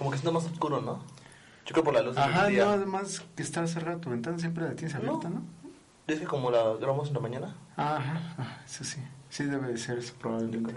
[0.00, 0.98] Como que está más oscuro, ¿no?
[1.66, 2.64] Yo creo por la luz del Ajá, día.
[2.64, 5.42] no, además que está cerrada tu ventana, siempre la tienes abierta, ¿no?
[6.06, 7.54] Es que como la grabamos en la mañana.
[7.76, 8.96] Ajá, ah, eso sí.
[9.28, 10.72] Sí debe de ser eso probablemente.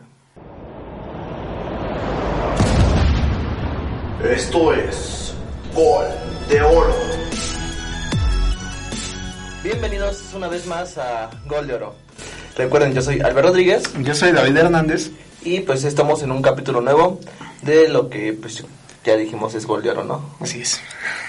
[4.29, 5.33] Esto es
[5.73, 6.05] Gol
[6.49, 6.93] de Oro.
[9.63, 11.95] Bienvenidos una vez más a Gol de Oro.
[12.57, 15.11] Recuerden, yo soy Albert Rodríguez Yo soy David Hernández.
[15.45, 17.21] y pues estamos en un capítulo nuevo
[17.61, 18.65] de lo que pues
[19.03, 20.21] ya dijimos es Gol de Oro, ¿no?
[20.39, 20.81] Así es.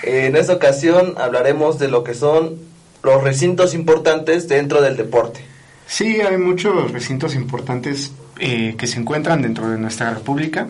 [0.03, 2.57] En esta ocasión hablaremos de lo que son
[3.03, 5.41] los recintos importantes dentro del deporte.
[5.87, 10.69] Sí, hay muchos recintos importantes eh, que se encuentran dentro de nuestra república,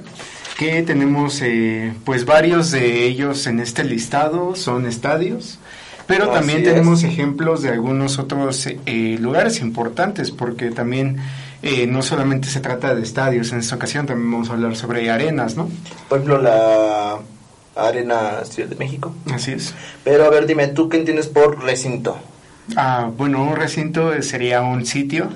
[0.59, 5.59] que tenemos eh, pues varios de ellos en este listado, son estadios,
[6.07, 6.65] pero Así también es.
[6.65, 11.19] tenemos ejemplos de algunos otros eh, lugares importantes, porque también
[11.67, 15.11] eh, no solamente se trata de estadios, en esta ocasión también vamos a hablar sobre
[15.11, 15.71] arenas, ¿no?
[16.11, 17.21] Por ejemplo, la
[17.75, 19.15] Arena Ciudad de México.
[19.33, 19.73] Así es.
[20.05, 22.19] Pero a ver, dime, ¿tú qué entiendes por recinto?
[22.77, 25.31] Ah, bueno, un recinto sería un sitio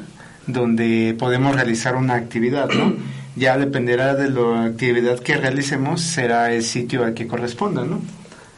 [0.46, 2.94] donde podemos realizar una actividad, ¿no?
[3.36, 8.00] Ya dependerá de la actividad que realicemos, será el sitio al que corresponda, ¿no?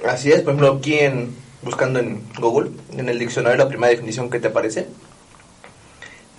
[0.09, 4.31] Así es, por ejemplo, aquí en, buscando en Google, en el diccionario la primera definición
[4.31, 4.89] que te aparece,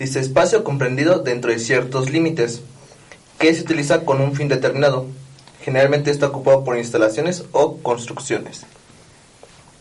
[0.01, 2.61] dice espacio comprendido dentro de ciertos límites,
[3.39, 5.05] que se utiliza con un fin determinado.
[5.63, 8.61] Generalmente está ocupado por instalaciones o construcciones.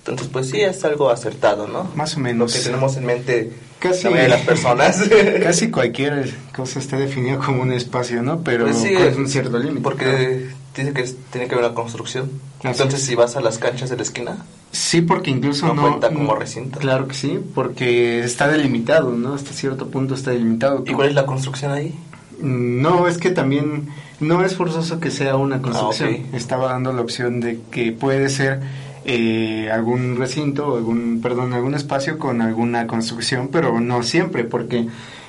[0.00, 1.90] Entonces, pues sí, es algo acertado, ¿no?
[1.94, 2.52] Más o Lo menos.
[2.54, 5.02] que tenemos en mente Casi- la de las personas.
[5.42, 8.42] Casi cualquier cosa está definida como un espacio, ¿no?
[8.42, 9.82] Pero Pues sí, con un cierto límite.
[9.82, 12.30] Porque dice que tiene que haber una construcción.
[12.62, 13.06] Entonces, es.
[13.06, 15.82] si vas a las canchas de la esquina, Sí, porque incluso No no...
[15.82, 16.78] cuenta como recinto.
[16.78, 19.34] Claro que sí, porque está delimitado, ¿no?
[19.34, 20.84] Hasta cierto punto está delimitado.
[20.86, 21.98] ¿y cuál es la construcción ahí?
[22.40, 23.88] No, es que también
[24.20, 26.10] no es forzoso que sea una construcción.
[26.10, 26.34] Ah, ok.
[26.34, 28.60] Estaba dando la opción de que puede ser
[29.04, 34.86] eh, algún recinto, algún, perdón, algún espacio con alguna construcción, pero no siempre, porque,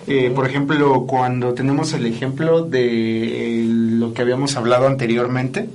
[0.07, 5.69] eh, por ejemplo, cuando tenemos el ejemplo de eh, lo que habíamos hablado anteriormente,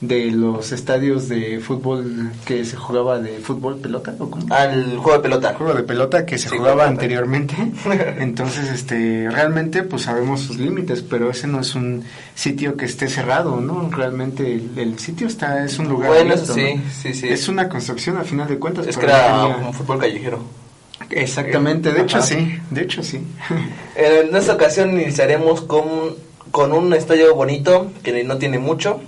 [0.00, 4.52] de los estadios de fútbol que se jugaba de fútbol pelota, ¿o cómo?
[4.54, 5.54] Al juego de pelota.
[5.54, 7.54] juego de pelota que se Sí, jugaba anteriormente.
[8.18, 12.04] Entonces, este, realmente, pues sabemos sus límites, pero ese no es un
[12.34, 13.90] sitio que esté cerrado, ¿no?
[13.90, 16.08] Realmente el, el sitio está, es un lugar.
[16.10, 16.82] Bueno, abierto, sí, ¿no?
[16.90, 17.28] sí, sí.
[17.28, 18.86] Es una construcción a final de cuentas.
[18.86, 20.63] Es que era un fútbol callejero.
[21.10, 22.26] Exactamente, de hecho Ajá.
[22.26, 23.22] sí, de hecho sí.
[23.96, 26.16] En esta ocasión iniciaremos con,
[26.50, 29.00] con un estadio bonito que no tiene mucho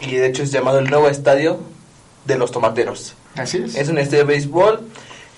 [0.00, 1.58] y de hecho es llamado el nuevo estadio
[2.24, 3.14] de los tomateros.
[3.34, 3.74] Así es.
[3.74, 4.80] Es un estadio de béisbol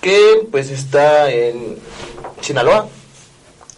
[0.01, 1.77] que pues está en
[2.41, 2.87] Sinaloa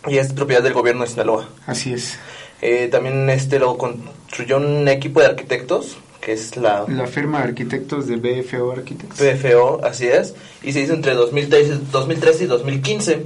[0.07, 1.47] y es propiedad del gobierno de Sinaloa.
[1.65, 2.17] Así es.
[2.61, 7.45] Eh, también este lo construyó un equipo de arquitectos que es la La firma de
[7.45, 9.19] arquitectos de BFO Architects.
[9.19, 10.33] PFO, así es,
[10.63, 13.25] y se hizo entre 2013, 2013 y 2015.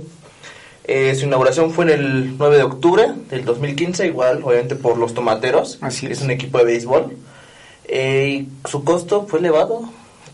[0.88, 5.14] Eh, su inauguración fue en el 9 de octubre del 2015, igual, obviamente por los
[5.14, 5.80] tomateros.
[5.82, 6.22] Así es.
[6.22, 7.16] un equipo de béisbol.
[7.88, 8.28] Eh,
[8.66, 9.90] y su costo fue elevado.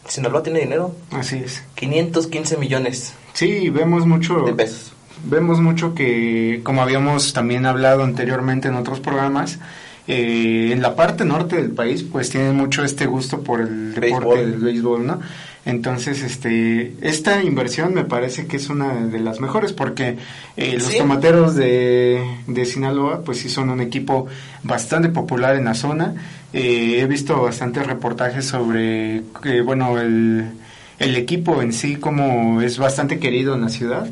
[0.07, 0.93] Sinaloa tiene dinero.
[1.11, 1.63] Así es.
[1.75, 4.41] 515 millones Sí, vemos mucho.
[4.41, 4.91] de pesos.
[5.23, 9.59] Vemos mucho que, como habíamos también hablado anteriormente en otros programas,
[10.07, 14.27] eh, en la parte norte del país, pues tienen mucho este gusto por el deporte
[14.29, 14.51] Béisbol.
[14.51, 15.19] del béisbol, ¿no?
[15.63, 20.17] Entonces, este, esta inversión me parece que es una de las mejores porque
[20.57, 20.97] eh, los Sí.
[20.97, 24.25] tomateros de, de Sinaloa, pues sí son un equipo
[24.63, 26.15] bastante popular en la zona.
[26.51, 30.45] Eh, he visto bastantes reportajes sobre, eh, bueno, el,
[30.97, 34.09] el equipo en sí, como es bastante querido en la ciudad.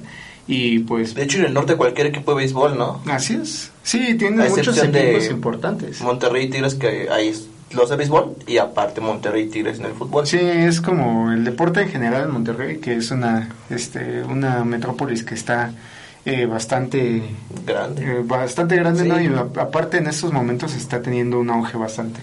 [0.52, 3.02] Y pues De hecho, en el norte cualquier equipo de béisbol, ¿no?
[3.06, 3.72] Así es.
[3.84, 6.02] Sí, tiene muchos de equipos importantes.
[6.02, 7.32] Monterrey y Tigres, que hay
[7.72, 10.26] los de béisbol, y aparte Monterrey y Tigres en el fútbol.
[10.26, 15.24] Sí, es como el deporte en general en Monterrey, que es una, este, una metrópolis
[15.24, 15.72] que está
[16.26, 17.22] eh, bastante,
[17.68, 18.04] Grande.
[18.04, 19.08] eh, bastante grande, Sí.
[19.10, 19.22] ¿no?
[19.22, 22.22] Y a- aparte en estos momentos está teniendo un auge bastante,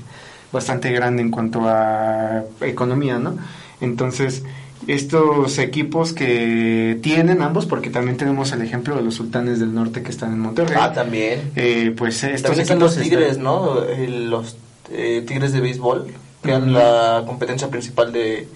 [0.53, 3.39] bastante grande en cuanto a economía, ¿no?
[3.81, 4.43] Entonces,
[4.87, 10.03] estos equipos que tienen ambos, porque también tenemos el ejemplo de los sultanes del norte
[10.03, 10.77] que están en Monterrey.
[10.81, 11.51] Ah, también.
[11.57, 13.83] Eh, pues estos También están los Tigres, están- ¿no?
[13.83, 14.57] Eh, los
[14.93, 16.07] eh, Tigres de béisbol,
[16.43, 18.47] que eran la competencia principal de,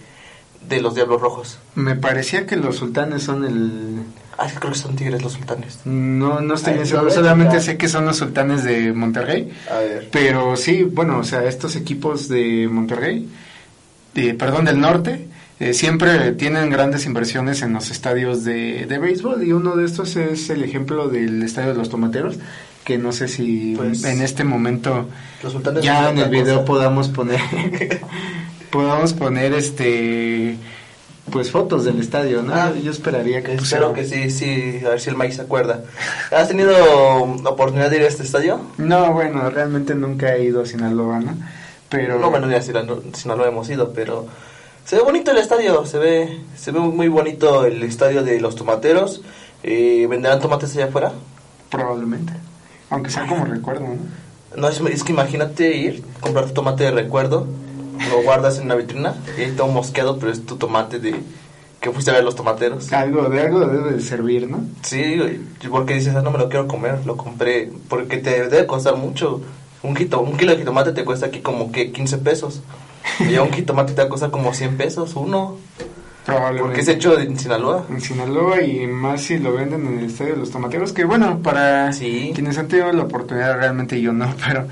[0.69, 1.59] de los Diablos Rojos.
[1.75, 4.03] Me parecía que los sultanes son el...
[4.39, 5.81] Ah, creo que son Tigres los sultanes.
[5.85, 9.51] No, no estoy bien seguro, solamente sé que son los sultanes de Monterrey.
[9.71, 10.09] A ver.
[10.13, 13.29] Pero sí, bueno, o sea, estos equipos de Monterrey,
[14.15, 15.27] de, perdón, del norte,
[15.61, 20.17] eh, siempre tienen grandes inversiones en los estadios de, de béisbol y uno de estos
[20.17, 22.37] es el ejemplo del estadio de los Tomateros,
[22.85, 25.07] que no sé si Pues, en este momento
[25.83, 26.65] ya en el video cosa.
[26.65, 27.39] podamos poner
[28.71, 30.57] podamos poner este
[31.31, 32.53] pues fotos del estadio, ¿no?
[32.55, 35.83] Ah, Yo esperaría que Espero que sí, sí, a ver si el Mike se acuerda.
[36.37, 36.75] ¿Has tenido
[37.45, 38.61] oportunidad de ir a este estadio?
[38.79, 41.37] No, bueno, realmente nunca he ido a Sinaloa, ¿no?
[41.89, 44.27] Pero No, bueno, ya si, la- si no lo hemos ido, pero
[44.91, 48.57] se ve bonito el estadio, se ve, se ve muy bonito el estadio de los
[48.57, 49.23] tomateros.
[49.63, 51.13] Eh, ¿Venderán tomates allá afuera?
[51.71, 52.33] probablemente,
[52.91, 54.61] aunque sea como recuerdo, ¿no?
[54.61, 57.47] No, es, es que imagínate ir, comprar tu tomate de recuerdo,
[58.11, 61.15] lo guardas en una vitrina y ahí todo mosqueado, pero es tu tomate de
[61.81, 62.93] que fuiste a ver los tomateros.
[62.93, 64.65] Algo de algo debe de servir, ¿no?
[64.83, 65.41] Sí,
[65.71, 69.41] porque dices, ah, no me lo quiero comer, lo compré, porque te debe costar mucho.
[69.85, 72.61] Un, jito- un kilo de jitomate te cuesta aquí como que 15 pesos.
[73.19, 75.57] Y ya un jitomate te va a costar como 100 pesos, uno.
[76.25, 76.63] Probablemente.
[76.63, 77.87] Porque es hecho en Sinaloa.
[77.91, 81.41] en Sinaloa y más si lo venden en el estadio de los tomateros, que bueno,
[81.43, 82.31] para Sí.
[82.35, 84.67] quienes han tenido la oportunidad, realmente yo no, pero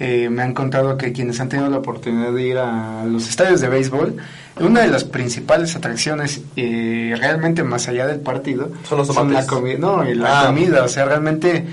[0.00, 3.60] eh, me han contado que quienes han tenido la oportunidad de ir a los estadios
[3.60, 4.16] de béisbol,
[4.60, 9.46] una de las principales atracciones, eh, realmente más allá del partido, Son los la tomates.
[9.46, 10.46] comida, no, y la Ah.
[10.46, 11.66] comida, o sea, realmente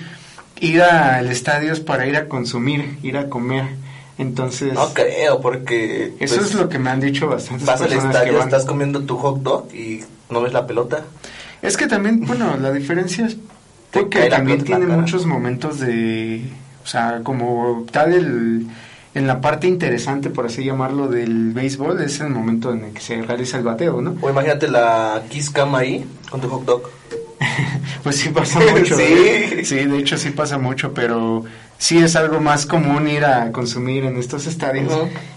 [0.59, 3.63] ir al estadio es para ir a consumir, ir a comer,
[4.21, 4.73] entonces...
[4.73, 6.13] No creo, porque.
[6.19, 8.47] Eso pues, es lo que me han dicho bastantes Vas al personas que estadio, van.
[8.47, 11.03] estás comiendo tu hot dog y no ves la pelota.
[11.62, 13.38] Es que también, bueno, la diferencia es
[13.91, 16.41] porque también tiene muchos momentos de,
[16.83, 18.68] o sea, como tal el,
[19.13, 23.01] en la parte interesante, por así llamarlo, del béisbol, es el momento en el que
[23.01, 24.15] se realiza el bateo, ¿no?
[24.21, 26.83] O imagínate la Kiss Cam ahí con tu hot dog.
[28.03, 28.95] Pues sí pasa mucho.
[28.97, 29.03] Sí.
[29.03, 29.61] ¿eh?
[29.63, 31.43] Sí, de hecho sí pasa mucho, pero
[31.77, 34.91] sí es algo más común ir a consumir en estos estadios.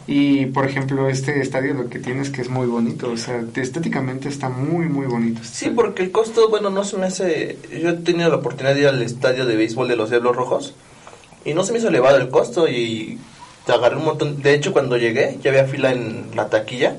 [0.07, 3.43] Y, por ejemplo, este estadio lo que tiene es que es muy bonito, o sea,
[3.55, 5.41] estéticamente está muy, muy bonito.
[5.43, 5.77] este Sí, estadio.
[5.77, 7.59] porque el costo, bueno, no se me hace...
[7.83, 10.75] Yo he tenido la oportunidad de ir al estadio de béisbol de los Diablos Rojos
[11.45, 13.19] y no se me hizo elevado el costo y
[13.67, 14.41] te agarré un montón...
[14.43, 16.97] De hecho, cuando llegué, ya había fila en la taquilla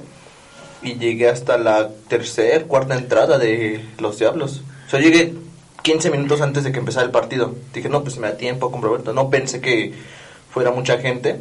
[0.83, 4.61] y llegué hasta la tercera, cuarta entrada de los Diablos.
[4.87, 5.33] O sea, llegué
[5.81, 7.55] 15 minutos antes de que empezara el partido.
[7.73, 9.13] Dije, no, pues me da tiempo, compro boleto.
[9.13, 9.93] No pensé que
[10.51, 11.39] fuera mucha gente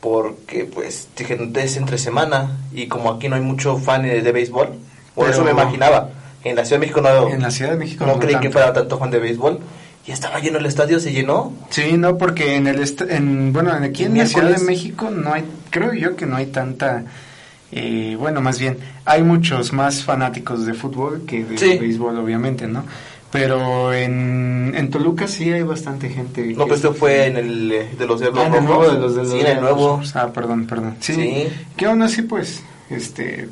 [0.00, 4.32] porque, pues, dije, es entre semana y como aquí no hay mucho fan de, de
[4.32, 4.68] béisbol,
[5.14, 6.10] por Pero- eso me imaginaba.
[6.44, 8.50] En la Ciudad de México no, En la Ciudad de México no, no creí que
[8.50, 9.60] fuera tanto fan de béisbol.
[10.06, 11.54] Y estaba lleno el estadio, se llenó.
[11.70, 14.62] Sí, no, porque en el en, bueno, aquí en la Ciudad de.
[14.62, 17.04] México no hay, creo yo que no hay tanta,
[17.76, 21.76] eh, bueno, más bien, hay muchos más fanáticos de fútbol que de Sí.
[21.78, 22.84] béisbol, obviamente, ¿no?
[23.32, 26.54] Pero en, en Toluca sí hay bastante gente.
[26.56, 28.98] No, pues esto fue en el eh, de los Diablos Ah, en el nuevo de
[29.00, 30.00] los de los Sí, en el nuevo.
[30.14, 30.96] Ah, perdón, perdón.
[31.00, 31.14] Sí.
[31.14, 31.48] Sí.
[31.76, 33.48] Que aún así, pues, este.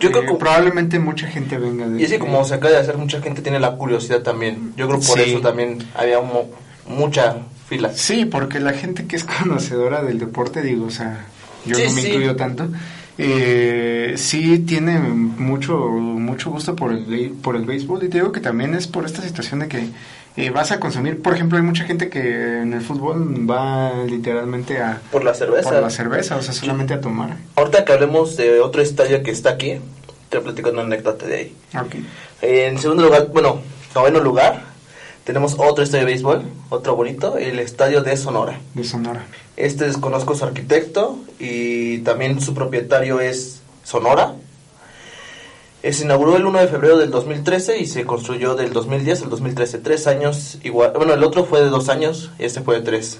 [0.00, 2.00] Yo eh, creo que probablemente mucha gente venga de.
[2.00, 4.72] Y es que como se acaba de hacer, mucha gente tiene la curiosidad también.
[4.76, 5.30] Yo creo por Sí.
[5.30, 6.50] eso también había mo-
[6.88, 7.36] mucha
[7.68, 7.92] fila.
[7.94, 11.26] Sí, porque la gente que es conocedora del deporte, digo, o sea,
[11.64, 12.08] yo Sí, no me sí.
[12.08, 12.68] incluyo tanto,
[13.18, 18.40] eh, sí tiene mucho mucho gusto por el por el béisbol y te digo que
[18.40, 19.88] también es por esta situación de que
[20.36, 24.78] eh, vas a consumir, por ejemplo, hay mucha gente que en el fútbol va literalmente
[24.80, 25.68] a Por la cerveza.
[25.70, 27.36] por la cerveza, o sea, solamente a tomar.
[27.56, 29.80] Ahorita que hablemos de otro estadio que está aquí,
[30.28, 31.52] te platico una anécdota de ahí.
[31.76, 31.96] Ok.
[32.42, 33.62] En segundo lugar, bueno,
[33.96, 34.62] noveno lugar,
[35.28, 38.58] tenemos otro estadio de béisbol, otro bonito, el estadio de Sonora.
[38.72, 39.26] De Sonora.
[39.58, 44.36] Este desconozco su arquitecto y también su propietario es Sonora.
[45.82, 49.28] Eh, Se inauguró el 1 de febrero del 2013 y se construyó del 2010 al
[49.28, 49.76] 2013.
[49.80, 50.94] Tres años igual.
[50.96, 53.18] Bueno, el otro fue de dos años y este fue de tres.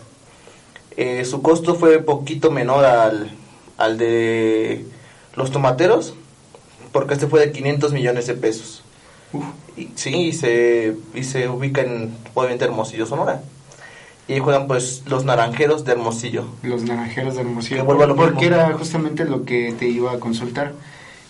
[0.97, 3.33] Eh, su costo fue poquito menor al,
[3.77, 4.87] al de
[5.37, 6.15] los tomateros
[6.91, 8.83] porque este fue de 500 millones de pesos.
[9.35, 9.45] Uf.
[9.79, 13.43] Y, sí, y se, y se ubica en, obviamente, Hermosillo, Sonora.
[14.27, 16.45] Y juegan, pues, los naranjeros de Hermosillo.
[16.63, 17.87] Los naranjeros de Hermosillo.
[17.87, 20.73] Porque era justamente lo que te iba a consultar.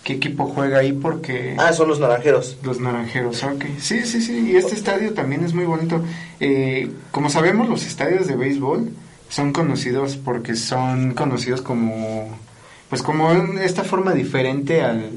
[0.03, 0.93] ¿Qué equipo juega ahí?
[0.93, 2.57] Porque Ah, son los naranjeros.
[2.63, 3.65] Los naranjeros, ok.
[3.79, 4.51] Sí, sí, sí.
[4.51, 6.01] Y este estadio también es muy bonito.
[6.39, 8.89] Eh, como sabemos, los estadios de béisbol
[9.29, 12.29] son conocidos porque son conocidos como,
[12.89, 15.11] pues como esta forma diferente al,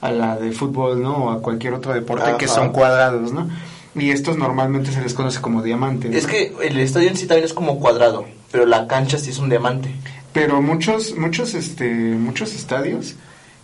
[0.00, 1.16] a la de fútbol, ¿no?
[1.24, 3.48] O a cualquier otro deporte que son cuadrados, ¿no?
[3.94, 6.14] Y estos normalmente se les conoce como diamantes.
[6.14, 9.38] Es que el estadio en sí también es como cuadrado, pero la cancha sí es
[9.38, 9.90] un diamante.
[10.32, 13.16] Pero muchos, muchos, este, muchos estadios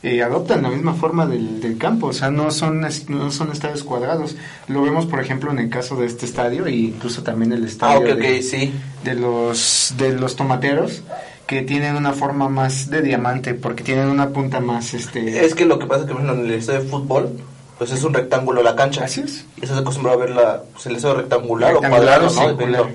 [0.02, 3.84] eh, adoptan la misma forma del, del campo, o sea, no son, no son estadios
[3.84, 4.34] cuadrados.
[4.66, 7.66] Lo vemos, por ejemplo, en el caso de este estadio e incluso también el Ah,
[7.66, 8.72] estadio de, sí.
[9.04, 11.02] de los de los tomateros
[11.46, 15.64] que tienen una forma más de diamante porque tienen una punta más, este, Es que
[15.66, 17.30] lo que pasa es que, en el estadio de fútbol,
[17.78, 19.04] pues es un rectángulo la cancha.
[19.04, 19.46] Así es.
[19.60, 22.88] Y eso se acostumbra a verla, pues el deseo rectangular, Rectangular o cuadrado, o ¿no?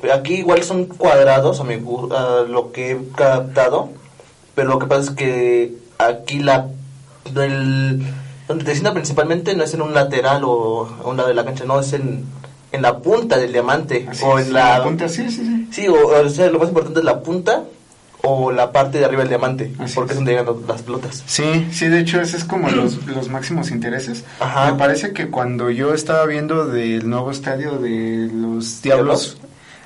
[0.00, 3.90] Pero aquí igual son cuadrados, a, mi, a lo que he captado,
[4.54, 6.68] pero lo que pasa es que aquí la
[7.32, 8.04] del,
[8.46, 11.44] donde te sienta principalmente no es en un lateral o a un lado de la
[11.44, 12.26] cancha, no, es en,
[12.72, 15.68] en la punta del diamante Así o es, en la, punta, sí, sí, sí.
[15.70, 17.64] Sí, o, o sea, lo más importante es la punta
[18.26, 20.16] o la parte de arriba del diamante, Así porque es.
[20.16, 21.22] donde llegan las pelotas.
[21.26, 24.24] Sí, sí, de hecho ese es como los, los máximos intereses.
[24.40, 24.72] Ajá.
[24.72, 29.38] Me parece que cuando yo estaba viendo del nuevo estadio de los Diablos Diablos.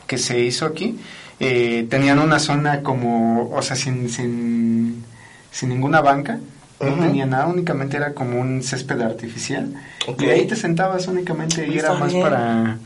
[0.07, 0.99] que se hizo aquí,
[1.41, 5.05] eh, tenían una zona como, o sea, sin, sin,
[5.51, 6.39] sin ninguna banca,
[6.81, 9.73] no tenía nada, únicamente era como un césped artificial.
[10.07, 10.23] Ok.
[10.23, 12.23] Y ahí te sentabas únicamente y era Está más bien.
[12.23, 12.79] para,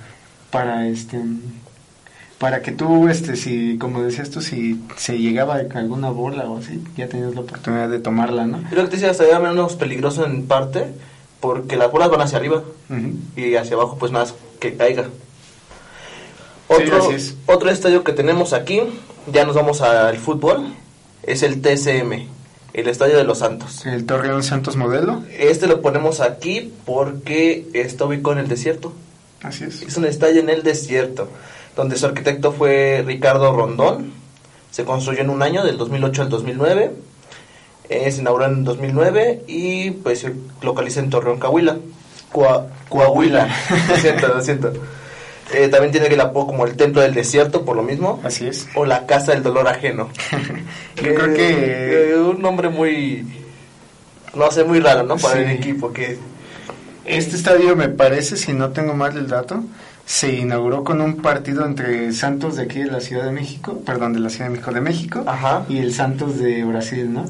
[0.51, 1.19] para este
[2.43, 6.83] para que tú, este, si, como decías tú, si se llegaba alguna bola o así,
[6.97, 8.59] ya tenías la oportunidad de tomarla, ¿no?
[8.73, 10.89] Lo que te decía, hasta era menos peligroso en parte,
[11.39, 12.65] porque las bolas van hacia arriba
[13.37, 15.05] y hacia abajo pues más que caiga.
[16.67, 17.37] Otro, es.
[17.47, 18.81] otro estadio que tenemos aquí,
[19.33, 20.75] ya nos vamos al fútbol,
[21.23, 22.27] es el TCM,
[22.73, 23.87] el Estadio de los Santos.
[23.87, 28.93] El Torreón Santos Modelo, Este lo ponemos aquí porque está ubicado en el desierto.
[29.45, 29.83] así es.
[29.83, 31.29] Es un estadio en el desierto,
[31.77, 34.13] donde su arquitecto fue Ricardo Rondón.
[34.71, 36.93] Se construyó en un año, del 2008 al 2009.
[37.89, 41.77] Eh, se inauguró en 2009 y pues se localiza en Torreón, Coahuila.
[42.33, 43.49] Coa- Coahuila,
[43.89, 44.73] lo siento, lo siento.
[45.53, 48.21] Eh, también tiene el apodo como el Templo del Desierto, por lo mismo.
[48.25, 48.67] Así es.
[48.75, 50.09] O la Casa del Dolor Ajeno.
[50.97, 53.27] Yo creo que Eh, un nombre muy...
[54.35, 55.17] No sé, muy raro, ¿no?
[55.19, 55.41] Para Sí.
[55.43, 56.17] el equipo, que...
[57.05, 59.63] este estadio me parece, si no tengo mal el dato,
[60.07, 64.13] se inauguró con un partido entre Santos de aquí de la Ciudad de México, perdón,
[64.13, 65.65] de la Ciudad de México de México, Ajá.
[65.69, 67.25] y el Santos de Brasil, ¿no?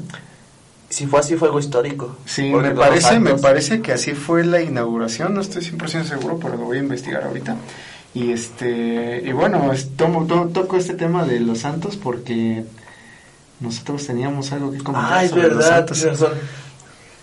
[0.88, 2.16] Si fue así, fue algo histórico.
[2.26, 6.38] Sí, me los parece, me parece que así fue la inauguración, no estoy 100% seguro,
[6.38, 7.56] pero lo voy a investigar ahorita.
[8.14, 12.64] Y este y bueno, es- tomo, to- toco este tema de los Santos porque
[13.60, 15.98] nosotros teníamos algo que comentar Ah, es sobre los verdad, Santos.
[16.00, 16.38] tienes razón.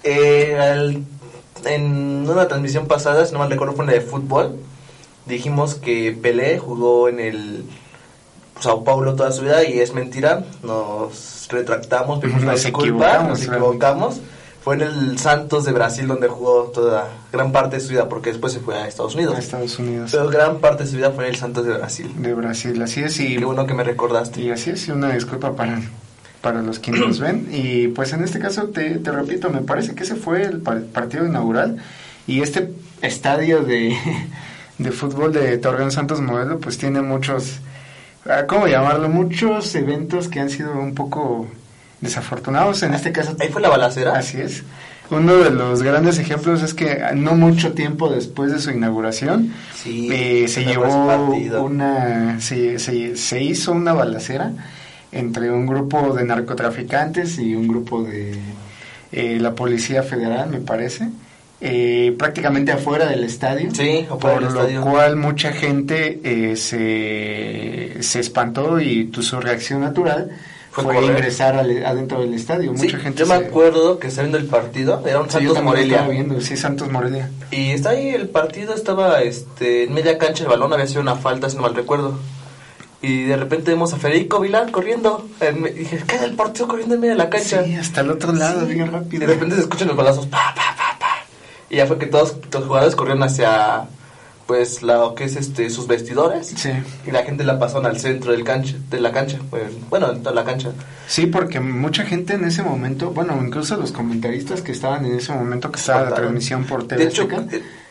[0.03, 1.03] Eh, al-
[1.65, 4.55] en una transmisión pasada, si no mal recuerdo, fue una de fútbol.
[5.29, 7.63] Dijimos que Pelé jugó en el
[8.59, 10.43] Sao Paulo toda su vida y es mentira.
[10.63, 14.21] Nos retractamos, pedimos Nos disculpa, equivocamos, nos equivocamos.
[14.61, 18.31] Fue en el Santos de Brasil donde jugó toda gran parte de su vida, porque
[18.31, 19.35] después se fue a Estados Unidos.
[19.35, 22.11] a Estados Unidos Pero gran parte de su vida fue en el Santos de Brasil.
[22.17, 24.41] de Brasil, así es y Qué bueno que me recordaste.
[24.41, 25.79] Y así es, y una disculpa para,
[26.41, 27.47] para los que nos ven.
[27.53, 30.83] Y pues en este caso, te, te repito, me parece que ese fue el par-
[30.83, 31.77] partido inaugural.
[32.27, 33.95] Y este estadio de,
[34.79, 37.59] de fútbol de Torreón Santos Modelo, pues tiene muchos,
[38.25, 39.09] ah, ¿cómo llamarlo?
[39.09, 41.47] Muchos eventos que han sido un poco
[42.01, 42.81] desafortunados.
[42.83, 44.17] En este caso, Ahí fue la balacera.
[44.17, 44.63] Así es.
[45.11, 50.07] Uno de los grandes ejemplos es que no mucho tiempo después de su inauguración Sí,
[50.11, 51.33] eh, se llevó
[51.63, 54.51] una se, se, se hizo una balacera
[55.11, 58.37] entre un grupo de narcotraficantes y un grupo de
[59.11, 61.09] eh, la policía federal me parece
[61.61, 64.81] eh, prácticamente afuera del estadio Sí, por lo estadio.
[64.81, 70.29] cual mucha gente eh, se, se espantó y tu, su reacción natural
[70.71, 74.37] Fue ingresar al- adentro del estadio Sí, mucha gente yo me acuerdo que estaba viendo
[74.37, 76.07] el partido, era un Sí, Santos Morelia.
[76.07, 77.29] viendo, sí, Santos Morelia.
[77.51, 81.15] Y está ahí el partido, estaba este, en media cancha el balón, había sido una
[81.15, 82.17] falta, si no mal recuerdo.
[83.01, 85.25] Y de repente vemos a Federico Vilán corriendo.
[85.39, 87.63] En dije, ¿qué es el partido corriendo en medio de la cancha?
[87.63, 89.19] Sí, hasta el otro lado, bien Y rápido.
[89.21, 90.68] de repente se escuchan los balazos, pa, pa.
[91.69, 93.87] Y ya fue que todos los jugadores corrieron hacia,
[94.47, 96.47] pues, lo que es este, sus vestidores.
[96.47, 96.71] Sí.
[97.05, 100.23] Y la gente la pasaron al centro del cancha, de la cancha, pues, bueno, en
[100.23, 100.71] toda la cancha.
[101.07, 105.33] Sí, porque mucha gente en ese momento, bueno, incluso los comentaristas que estaban en ese
[105.33, 107.27] momento que estaba la transmisión por TV De hecho,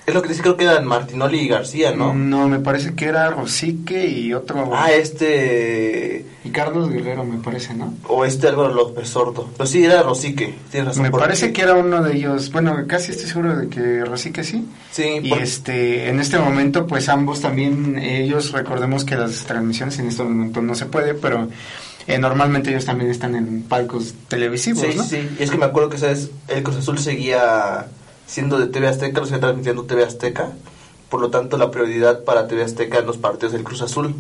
[0.08, 2.14] es lo que dice, creo que eran Martinoli y García, ¿no?
[2.14, 6.24] no, me parece que era Rosique y otro, Ah, este...
[6.44, 7.94] y Carlos Guerrero me parece, ¿no?
[8.08, 9.48] O este Álvaro López Sordo.
[9.56, 11.02] Pero sí, era Rosique, tienes razón.
[11.04, 14.66] Me parece que era uno de ellos, bueno, casi estoy seguro de que Rosique sí.
[14.90, 19.98] Sí, Y por- este, en este momento, pues ambos también, ellos, recordemos que las transmisiones
[19.98, 21.48] en este momento no se puede, pero
[22.06, 25.04] eh, normalmente ellos también están en palcos televisivos, sí, ¿no?
[25.04, 25.28] sí.
[25.38, 26.30] Y es que me acuerdo que, ¿sabes?
[26.48, 27.86] El Cruz Azul seguía
[28.28, 30.52] siendo de TV Azteca, lo seguía transmitiendo TV Azteca.
[31.08, 34.14] Por lo tanto, la prioridad para TV Azteca en los partidos del Cruz Azul.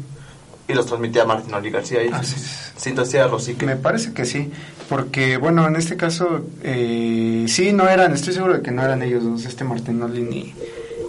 [0.66, 2.02] Y los transmitía Martinoli García.
[2.02, 3.64] Y, era Rosique.
[3.64, 4.50] Me parece que sí,
[4.88, 9.02] porque bueno, en este caso, eh, sí, no eran, estoy seguro de que no eran
[9.02, 10.54] ellos dos, este Martinoli ni,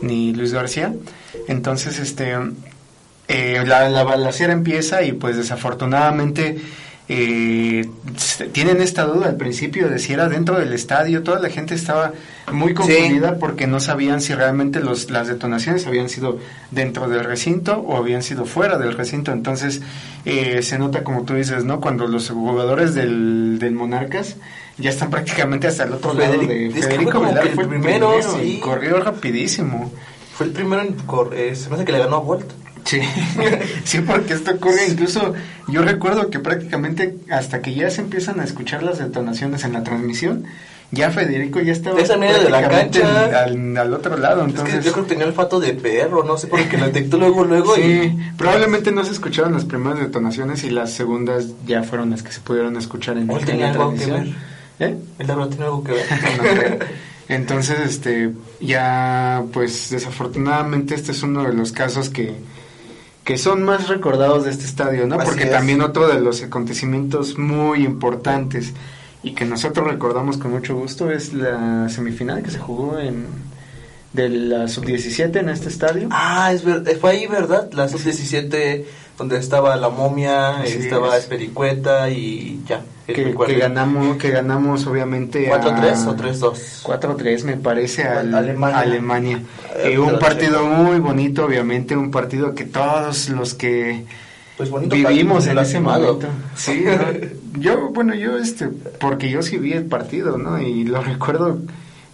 [0.02, 0.94] ni Luis García.
[1.48, 2.38] Entonces, este,
[3.28, 6.62] eh, la, la balacera empieza y pues desafortunadamente
[7.10, 7.90] eh,
[8.52, 11.24] tienen esta duda al principio de si era dentro del estadio.
[11.24, 12.14] Toda la gente estaba
[12.52, 16.40] muy confundida porque no sabían si realmente los, las detonaciones habían sido
[16.72, 19.32] dentro del recinto o habían sido fuera del recinto.
[19.32, 19.82] Entonces
[20.26, 21.82] eh, se nota, como tú dices, ¿no?
[21.82, 24.36] Cuando los jugadores del, del Monarcas
[24.78, 27.56] ya están prácticamente hasta el otro lado Federico- de fue Federico como Velar que el
[27.56, 28.54] fue primero, primero, sí.
[28.54, 29.92] y corrió rapidísimo.
[30.36, 32.46] Fue el primero en correr, se me hace que le ganó a Bolt.
[32.90, 33.02] Sí,
[33.84, 35.36] sí, porque esto ocurre incluso,
[35.68, 39.84] yo recuerdo que prácticamente hasta que ya se empiezan a escuchar las detonaciones en la
[39.84, 40.46] transmisión,
[40.92, 43.44] ya Federico ya estaba Es en medio de la prácticamente cancha.
[43.44, 44.80] al, al otro lado, Es entonces...
[44.80, 47.76] que yo creo que tenía olfato de perro, no sé, porque lo detectó luego, luego
[47.76, 48.32] Sí, y...
[48.36, 52.42] probablemente no se escucharon las primeras detonaciones y las segundas ya fueron las que se
[52.42, 54.36] pudieron escuchar en, ¿O él en tenía la algo que transmisión.
[54.80, 54.98] ¿Eh?
[55.20, 56.06] El tiene algo que ver.
[56.80, 56.86] No.
[57.36, 62.34] Entonces, este, ya, pues, desafortunadamente este es uno de los casos que,
[63.30, 65.18] que son más recordados de este estadio, ¿no?
[65.20, 65.52] Así Porque es.
[65.52, 68.74] también otro de los acontecimientos muy importantes
[69.22, 73.28] y que nosotros recordamos con mucho gusto es la semifinal que se jugó en
[74.14, 76.10] de la sub-17 en este estadio.
[76.12, 77.70] Ah, es ver- fue ahí, ¿verdad?
[77.74, 78.84] La sub-17,
[79.20, 81.24] donde estaba la momia, Así estaba es.
[81.24, 82.82] Espericueta y ya.
[83.06, 86.82] que, ganamos, que ganamos obviamente a- 4-3 o 3-2.
[86.84, 88.78] 4-3 me parece al- Alemania.
[88.78, 89.42] a Alemania.
[89.76, 94.06] Eh, Eh, un partido muy bonito, obviamente, un partido que todos los que
[94.58, 96.28] Pues vivimos en ese momento.
[96.56, 97.60] Sí, ¿no?
[97.60, 98.68] yo, bueno, yo este,
[99.00, 100.62] porque yo sí vi el partido, ¿no?
[100.62, 101.60] Y lo recuerdo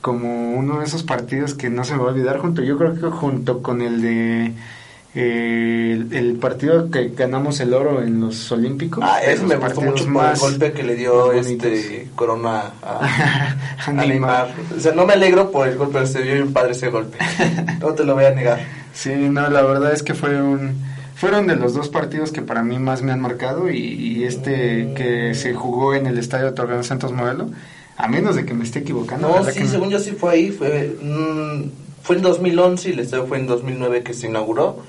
[0.01, 2.93] como uno de esos partidos que no se me va a olvidar junto, yo creo
[2.95, 4.53] que junto con el de
[5.15, 9.01] eh, el, el partido que ganamos el oro en los Olímpicos.
[9.01, 13.55] Ah, eso me gustó mucho por el golpe que le dio este Corona a,
[13.85, 14.53] A Neymar.
[14.75, 17.17] O sea, no me alegro por el golpe, pero se vio bien padre ese golpe.
[17.79, 18.59] No te lo voy a negar.
[18.93, 20.75] Sí, no, la verdad es que fue un,
[21.15, 24.93] fueron de los dos partidos que para mí más me han marcado y, y este
[24.95, 27.49] que se jugó en el estadio Torreón Santos Modelo,
[27.95, 29.29] a menos de que me esté equivocando.
[29.29, 30.51] No, ¿verdad sí, que según yo sí fue ahí.
[30.51, 31.71] Fue, mm,
[32.03, 34.83] fue en 2011 y el estadio fue en 2009 que se inauguró.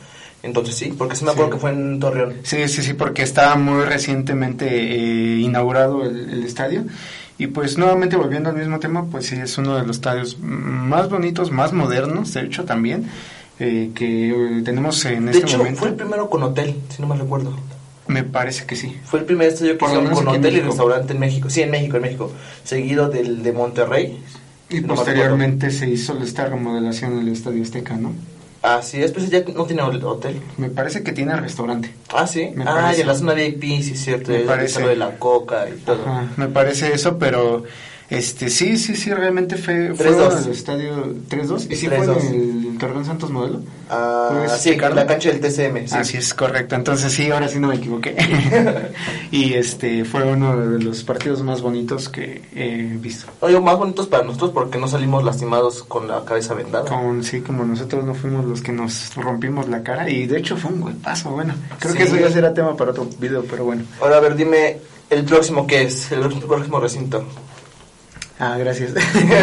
[0.47, 1.55] Entonces sí, porque sí me acuerdo Sí.
[1.57, 2.35] que fue en Torreón.
[2.43, 6.85] Sí, sí, sí, porque estaba muy recientemente eh, inaugurado el, el estadio.
[7.39, 11.11] Y pues nuevamente volviendo al mismo tema, pues sí, es uno de los estadios más
[11.11, 13.09] bonitos, más modernos, de hecho también,
[13.59, 15.81] eh, que eh, tenemos en De este hecho, momento.
[15.81, 17.55] fue el primero con hotel, si no me recuerdo.
[18.09, 18.97] Me parece que sí.
[19.05, 21.51] Fue el primer estadio que Por hicieron con hotel y restaurante en México.
[21.51, 22.33] Sí, en México, en México.
[22.65, 24.19] Seguido del de Monterrey.
[24.71, 28.13] Y no posteriormente se hizo esta remodelación del Estadio Azteca, ¿no?
[28.67, 30.43] Así es, pues ya no tiene hotel.
[30.57, 31.95] Me parece que tiene restaurante.
[32.13, 32.51] Ah, sí.
[32.53, 32.99] Me ah, parece.
[32.99, 34.33] y en la zona VIP, sí, es cierto.
[34.33, 34.47] Me parece.
[34.49, 34.81] parece.
[34.81, 36.03] lo de la coca y todo.
[36.05, 37.63] Ajá, me parece eso, pero
[38.09, 40.15] este sí, sí, sí, realmente fue, fue 3-2.
[40.15, 41.67] uno del estadio 3-2.
[41.73, 42.31] ¿Y sí fue 3-2.
[42.31, 43.63] en el Torreón Santos Modelo?
[43.91, 45.89] Ah, ¿Puedes sí, en la cancha del TCM.
[45.89, 45.95] Sí.
[45.95, 46.75] Así es, correcto.
[46.77, 48.15] Entonces sí, ahora sí no me equivoqué.
[49.33, 53.27] y este fue uno de los partidos más bonitos que he visto.
[53.41, 56.85] Oye, más bonitos para nosotros porque no salimos lastimados con la cabeza vendada.
[56.89, 60.57] Con, sí, como nosotros no fuimos los que nos rompimos la cara y de hecho
[60.57, 61.55] fue un golpazo, bueno.
[61.81, 61.99] Creo Sí.
[61.99, 63.83] que eso ya será tema para otro video, pero bueno.
[64.01, 64.79] Ahora, a ver, dime
[65.11, 67.25] el próximo qué es, el próximo recinto.
[68.39, 68.93] Ah, gracias.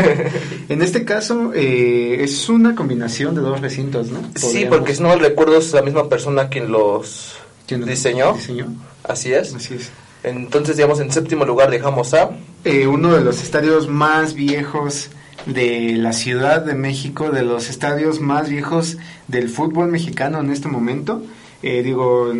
[0.69, 4.19] en este caso eh, es una combinación de dos recintos, ¿no?
[4.35, 7.33] Sí, Podríamos- porque si no recuerdo es la misma persona quien los
[7.67, 8.33] ¿Quién lo diseñó.
[8.33, 8.67] diseñó?
[9.03, 9.53] Así es.
[9.55, 9.89] Así es.
[10.23, 12.29] Entonces, digamos, en séptimo lugar dejamos a...
[12.65, 15.09] Eh, uno de los estadios más viejos
[15.45, 20.69] de la Ciudad de México, de los estadios más viejos del fútbol mexicano en este
[20.69, 21.21] momento.
[21.61, 22.31] Eh, digo,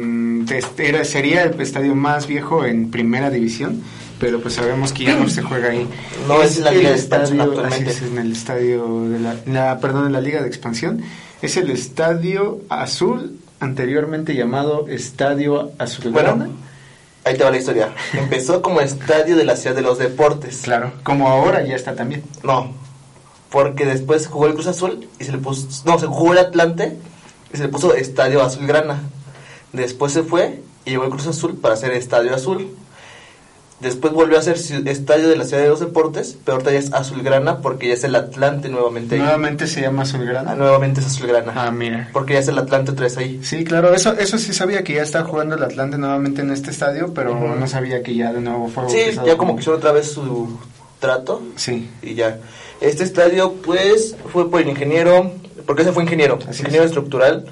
[0.50, 3.82] este era, sería el estadio más viejo en primera división,
[4.24, 5.86] pero pues sabemos que ya no se juega ahí.
[6.30, 7.92] No, es la el Liga de Expansión actualmente.
[7.92, 11.02] es, en el estadio de la, la- perdón, en la Liga de Expansión.
[11.42, 16.36] Es el Estadio Azul, anteriormente llamado Estadio Azulgrana.
[16.46, 16.54] Bueno,
[17.26, 17.90] ahí te va la historia.
[18.14, 20.62] Empezó como estadio de la Ciudad de los Deportes.
[20.64, 22.24] Claro, como ahora ya está también.
[22.44, 22.72] No,
[23.52, 25.68] porque después jugó el Cruz Azul y se le puso...
[25.84, 26.96] No, se jugó el Atlante
[27.54, 29.02] y se le puso Estadio Azulgrana.
[29.74, 32.70] Después se fue y llegó el Cruz Azul para hacer Estadio Azul.
[33.84, 34.56] Después volvió a ser
[34.88, 38.04] Estadio de la Ciudad de los Deportes, pero ahorita ya es Azulgrana porque ya es
[38.06, 39.22] el Atlante nuevamente ahí.
[39.22, 40.56] Nuevamente se llama Ah, Azulgrana.
[40.56, 41.52] nuevamente es Azulgrana.
[41.56, 42.10] Ah, mira.
[42.14, 43.40] Porque ya es el Atlante otra vez ahí.
[43.44, 46.72] Sí, claro, eso eso sí sabía que ya está jugando el Atlante nuevamente en este
[46.72, 50.12] estadio, pero no sabía que ya de nuevo fue Sí, ya como que otra vez
[50.12, 50.58] su
[51.00, 52.40] trato Sí, y ya.
[52.80, 55.32] Este estadio, pues, fue por el ingeniero,
[55.66, 56.92] porque ese fue ingeniero, Así ingeniero es.
[56.92, 57.46] estructural,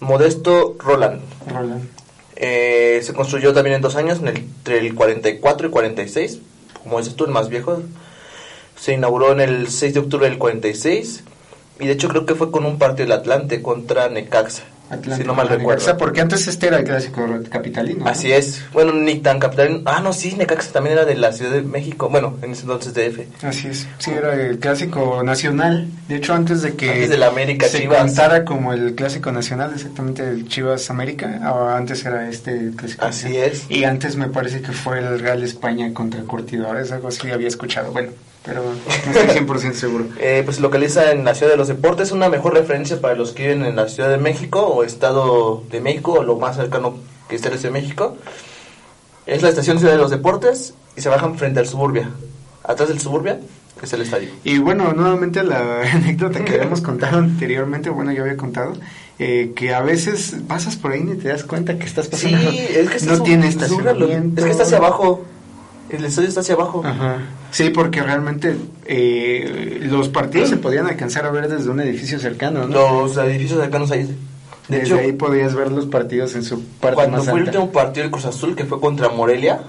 [0.00, 1.20] Modesto Roland.
[1.52, 1.88] Roland.
[2.36, 6.40] Eh, se construyó también en dos años, en el- entre el 44 y 46,
[6.82, 7.82] como dices tú, el más viejo.
[8.78, 11.22] Se inauguró en el 6 de octubre del 46
[11.80, 14.64] y de hecho creo que fue con un partido del Atlante contra Necaxa.
[14.90, 15.22] Atlante.
[15.22, 15.96] si no mal recuerdo.
[15.96, 18.04] Porque antes este era el clásico capitalino.
[18.04, 18.10] ¿no?
[18.10, 18.62] Así es.
[18.72, 19.82] Bueno, ni tan capital.
[19.84, 22.08] Ah, no, sí, Necaxa también era de la Ciudad de México.
[22.08, 23.44] Bueno, en ese entonces DF.
[23.44, 25.88] Así es, sí, era el clásico nacional.
[26.08, 27.98] De hecho, antes de que Antes de la América, se Chivas.
[27.98, 33.04] contara como el clásico nacional, exactamente el Chivas América, ah, antes era este el clásico
[33.04, 33.50] Así nacional.
[33.50, 33.70] es.
[33.70, 37.92] Y antes me parece que fue el Real España contra Curtidores, algo así había escuchado.
[37.92, 38.10] Bueno,
[38.46, 38.62] pero
[39.12, 40.06] no estoy 100% seguro.
[40.18, 43.32] Eh, pues se localiza en la Ciudad de los Deportes, una mejor referencia para los
[43.32, 46.94] que viven en la Ciudad de México o Estado de México o lo más cercano
[47.28, 48.16] que esté de México.
[49.26, 52.10] Es la estación Ciudad de los Deportes y se bajan frente al Suburbia.
[52.62, 53.40] Atrás del Suburbia
[53.82, 54.28] es el estadio.
[54.44, 58.74] Y bueno, nuevamente la anécdota que habíamos contado anteriormente, bueno, yo había contado,
[59.18, 62.10] eh, que a veces pasas por ahí y ni te das cuenta que estás Sí,
[62.30, 62.50] pasando.
[62.50, 64.40] es que no tiene estacionamiento.
[64.40, 65.24] Es que está hacia abajo.
[65.90, 66.82] El estadio está hacia abajo.
[66.84, 67.18] Ajá.
[67.50, 72.66] Sí, porque realmente eh, los partidos se podían alcanzar a ver desde un edificio cercano,
[72.66, 73.02] ¿no?
[73.02, 74.04] Los edificios cercanos ahí.
[74.68, 77.46] De desde hecho, ahí podías ver los partidos en su parte cuando más fue el
[77.46, 79.60] último partido del Cruz Azul, que fue contra Morelia,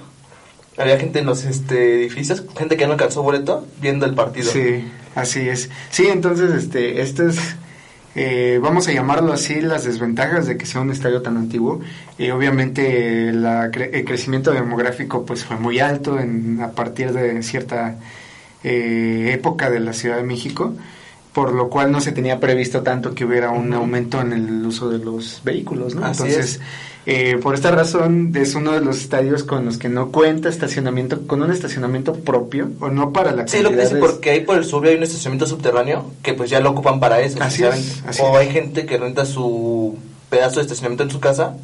[0.77, 4.51] había gente en los este, edificios, gente que no alcanzó boleto, viendo el partido.
[4.51, 5.69] Sí, así es.
[5.89, 7.39] Sí, entonces, este, esto es,
[8.19, 11.79] eh, vamos a llamarlo así, las desventajas de que sea un estadio tan antiguo.
[12.17, 17.43] Eh, obviamente, la cre- el crecimiento demográfico pues fue muy alto en, a partir de
[17.43, 17.95] cierta
[18.63, 20.73] eh, época de la Ciudad de México,
[21.31, 24.89] por lo cual no se tenía previsto tanto que hubiera un aumento en el uso
[24.89, 26.05] de los vehículos, ¿no?
[26.05, 26.59] Así Entonces,
[27.09, 31.25] eh, por esta razón es uno de los estadios con los que no cuenta estacionamiento,
[31.25, 34.41] con un estacionamiento propio, o no para la Sí, lo que dice, de- porque ahí
[34.41, 37.41] por el sur hay un estacionamiento subterráneo que pues ya lo ocupan para eso.
[37.41, 38.47] Así es, así o es.
[38.47, 39.97] hay gente que renta su
[40.29, 41.55] pedazo de estacionamiento en su casa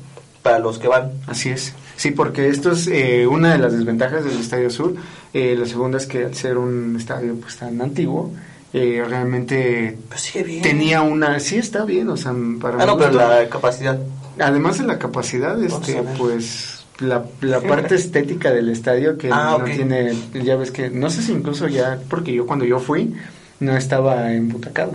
[0.42, 1.12] para los que van.
[1.28, 1.74] Así es.
[1.98, 4.96] Sí, porque esto es eh, una de las desventajas del Estadio Sur.
[5.34, 8.32] Eh, la segunda es que al ser un estadio pues tan antiguo,
[8.74, 9.98] eh, realmente
[10.46, 10.62] bien.
[10.62, 11.40] tenía una...
[11.40, 14.00] Sí, está bien, o sea, para Ah, no, pero la capacidad.
[14.40, 19.66] Además de la capacidad, este, pues la, la parte estética del estadio que Ah, no
[19.66, 23.16] tiene, ya ves que, no sé si incluso ya, porque yo cuando yo fui
[23.60, 24.94] no estaba embutacado.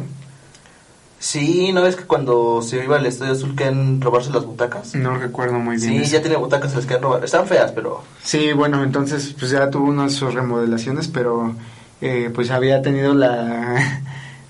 [1.21, 4.95] Sí, ¿no ves que cuando se iba al Estadio Azul querían robarse las butacas?
[4.95, 5.91] No recuerdo muy bien.
[5.91, 6.13] Sí, eso.
[6.13, 7.25] ya tiene butacas, las querían robar.
[7.25, 8.03] Están feas, pero...
[8.23, 11.55] Sí, bueno, entonces pues ya tuvo unas sus remodelaciones, pero
[12.01, 14.01] eh, pues había tenido la,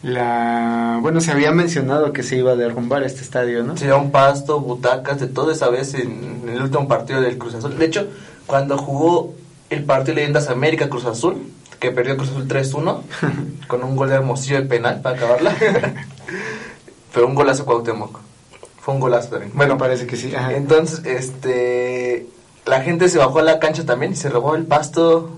[0.03, 0.99] la...
[1.03, 3.77] Bueno, se había mencionado que se iba a derrumbar este estadio, ¿no?
[3.77, 7.55] Se llevaron pasto, butacas, de todo esa vez en, en el último partido del Cruz
[7.55, 7.77] Azul.
[7.77, 8.07] De hecho,
[8.47, 9.35] cuando jugó
[9.71, 11.37] el partido de Leyendas América Cruz Azul,
[11.79, 13.03] que perdió Cruz Azul 3-1,
[13.69, 15.55] con un gol de Hermosillo de penal para acabarla.
[17.15, 18.21] Pero un golazo Cuauhtémoc.
[18.81, 19.53] Fue un golazo también.
[19.55, 20.35] Bueno, parece que sí.
[20.35, 20.55] ajá.
[20.55, 22.27] entonces, este...
[22.67, 25.31] La gente se bajó a la cancha también y se robó el pasto.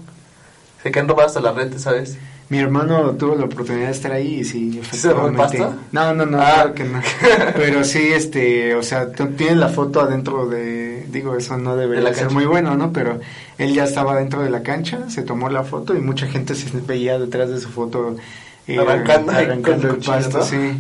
[0.83, 2.19] Se quedan robadas hasta la red, ¿sabes?
[2.51, 5.39] Mi hermano tuvo la oportunidad de estar ahí y sí, se efectivamente.
[5.39, 5.75] pasto?
[5.93, 6.51] No, no, no, Ah.
[6.55, 7.01] claro que no.
[7.57, 12.09] Pero sí, este, o sea, tiene la foto adentro de, digo, eso no De debería
[12.13, 12.35] ser cancha.
[12.35, 12.93] muy bueno, ¿no?
[12.93, 13.21] Pero
[13.57, 16.69] él ya estaba dentro de la cancha, se tomó la foto y mucha gente se
[16.81, 18.17] veía detrás de su foto.
[18.75, 20.45] Eh, Arrancando arrancando con el pasto, ¿no?
[20.45, 20.73] sí.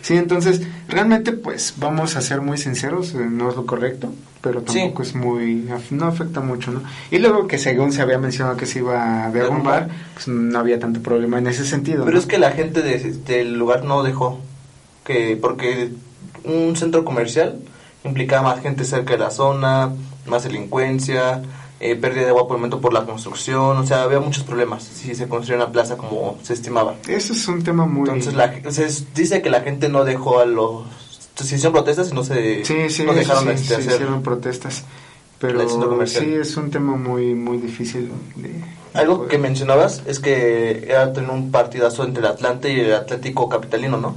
[0.00, 4.60] Sí, entonces, realmente, pues, vamos a ser muy sinceros, eh, no es lo correcto, pero
[4.66, 4.78] Sí.
[4.78, 6.82] tampoco es muy, no afecta mucho, ¿no?
[7.10, 10.78] Y luego que según se había mencionado que se iba a derrumbar, pues no había
[10.78, 12.04] tanto problema en ese sentido.
[12.04, 12.20] Pero ¿no?
[12.20, 14.40] es que la gente de- del lugar no dejó.
[15.04, 15.90] que Porque
[16.44, 17.58] un centro comercial
[18.04, 19.90] implicaba más gente cerca de la zona,
[20.26, 21.42] más delincuencia,
[21.80, 23.76] eh, pérdida de agua por el momento por la construcción.
[23.76, 26.96] O sea, había muchos problemas si se construía una plaza como se estimaba.
[27.06, 28.08] Eso es un tema muy...
[28.08, 30.86] Entonces la, se dice que la gente no dejó a los...
[31.36, 33.92] Se hicieron protestas y no se Sí, sí, no dejaron sí, este, se hacer.
[33.92, 34.84] hicieron protestas.
[35.38, 35.64] Pero
[36.06, 38.60] sí, es un tema muy muy difícil de...
[38.92, 43.48] Algo que mencionabas es que era tener un partidazo entre el Atlante y el Atlético
[43.48, 44.16] Capitalino, ¿no?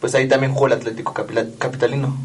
[0.00, 2.16] Pues ahí también jugó el Atlético Capitalino.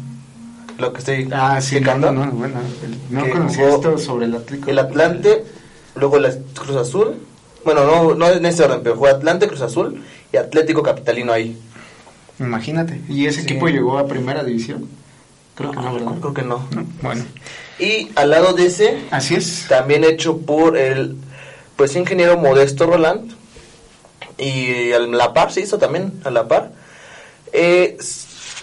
[0.78, 2.10] Lo que estoy Ah, sí, checando.
[2.12, 4.70] no, no, bueno, el- no conocía esto sobre el Atlético.
[4.70, 5.44] El Atlante,
[5.94, 7.14] luego el Cruz Azul.
[7.64, 11.56] Bueno, no, no en ese orden, pero jugó Atlante, Cruz Azul y Atlético Capitalino ahí.
[12.40, 13.00] Imagínate.
[13.08, 13.46] ¿Y ese Sí.
[13.46, 14.88] equipo llegó a primera división?
[15.54, 16.12] Creo que no, ¿verdad?
[16.20, 16.66] Creo que no.
[16.74, 17.24] No, Bueno,
[17.78, 19.66] Y al lado de ese, así es.
[19.68, 21.16] también hecho por el
[21.76, 23.32] pues ingeniero Modesto Roland
[24.38, 26.72] y a la par se hizo también a la par
[27.52, 27.96] eh,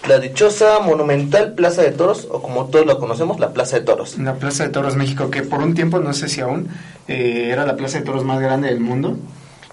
[0.08, 4.18] la dichosa monumental Plaza de Toros o como todos la conocemos la Plaza de Toros
[4.18, 6.68] la Plaza de Toros México, que por un tiempo, no sé si aún,
[7.08, 9.16] eh, era la Plaza de Toros más grande del mundo.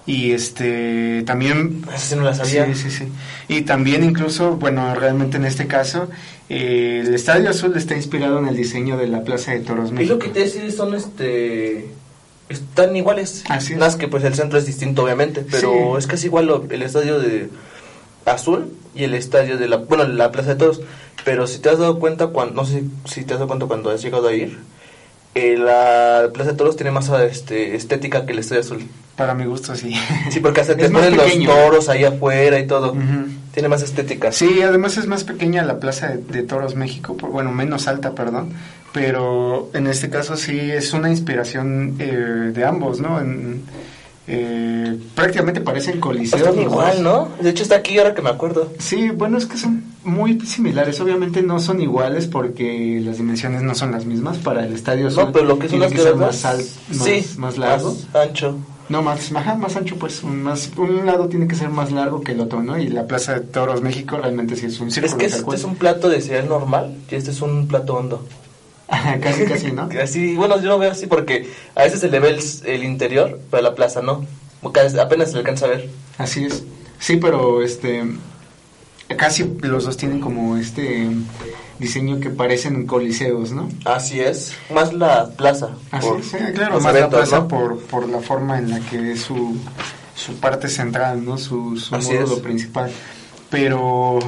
[0.06, 3.04] Y este también sí no la sabía Sí, sí, sí.
[3.48, 6.08] Y también incluso, bueno, realmente en este caso,
[6.48, 9.92] eh, el Estadio Azul está inspirado en el diseño de la Plaza de Toros y
[9.92, 10.14] México.
[10.14, 11.88] lo que te decía son este
[12.48, 13.78] están iguales Así es.
[13.78, 15.98] más que pues el centro es distinto obviamente pero Sí.
[15.98, 17.48] es casi igual lo- el estadio de
[18.32, 20.80] Azul y el estadio de la bueno la Plaza de Toros
[21.24, 23.90] Pero si te has dado cuenta, cuando, no sé si te has dado cuenta cuando
[23.90, 24.58] has llegado a ir,
[25.34, 28.86] eh, la Plaza de Toros tiene más este, estética que el Estadio Azul.
[29.16, 29.94] Para mi gusto, sí.
[30.30, 32.92] Sí, porque hasta te ponen los toros ahí afuera y todo.
[32.92, 33.28] Ujú.
[33.52, 34.32] Tiene más estética.
[34.32, 38.12] Sí, además es más pequeña la Plaza de, de Toros México, por- bueno, menos alta,
[38.14, 38.52] perdón,
[38.92, 43.20] pero en este caso sí es una inspiración eh, de ambos, ¿no?
[43.20, 43.62] En-
[44.32, 46.40] eh, prácticamente parecen coliseos.
[46.42, 47.02] Están igual.
[47.02, 47.28] ¿no?
[47.40, 48.72] De hecho está aquí ahora que me acuerdo.
[48.78, 51.00] Sí, bueno, es que son muy similares.
[51.00, 54.38] Obviamente no son iguales porque las dimensiones no son las mismas.
[54.38, 57.58] Para el estadio No, pero lo que son las que más, al- más, sí, más
[57.58, 57.94] largo.
[58.12, 58.56] más ancho.
[58.88, 60.22] No, más, ajá, más ancho, pues.
[60.24, 62.76] Un, más, un lado tiene que ser más largo que el otro, ¿no?
[62.76, 65.12] Y la Plaza de Toros México realmente sí es un círculo.
[65.14, 68.26] Es que este es un plato de cereal normal y este es un plato hondo.
[69.22, 69.88] Casi, casi, ¿no?
[70.02, 73.40] Así, bueno, yo lo veo así porque a veces se le ve el, el interior,
[73.50, 74.26] pero la plaza no.
[74.62, 75.88] Apenas se le alcanza a ver.
[76.18, 76.64] Así es.
[76.98, 78.02] Sí, pero este
[79.16, 81.08] casi los dos tienen como este
[81.78, 83.68] diseño que parecen coliseos, ¿no?
[83.84, 84.52] Así es.
[84.72, 85.70] Más la plaza.
[85.90, 87.48] Así por es, claro, más la plaza ¿no?
[87.48, 89.56] por, por la forma en la que es su,
[90.14, 91.38] su parte central, ¿no?
[91.38, 92.40] Su, su módulo es.
[92.40, 92.92] principal.
[93.48, 94.18] Pero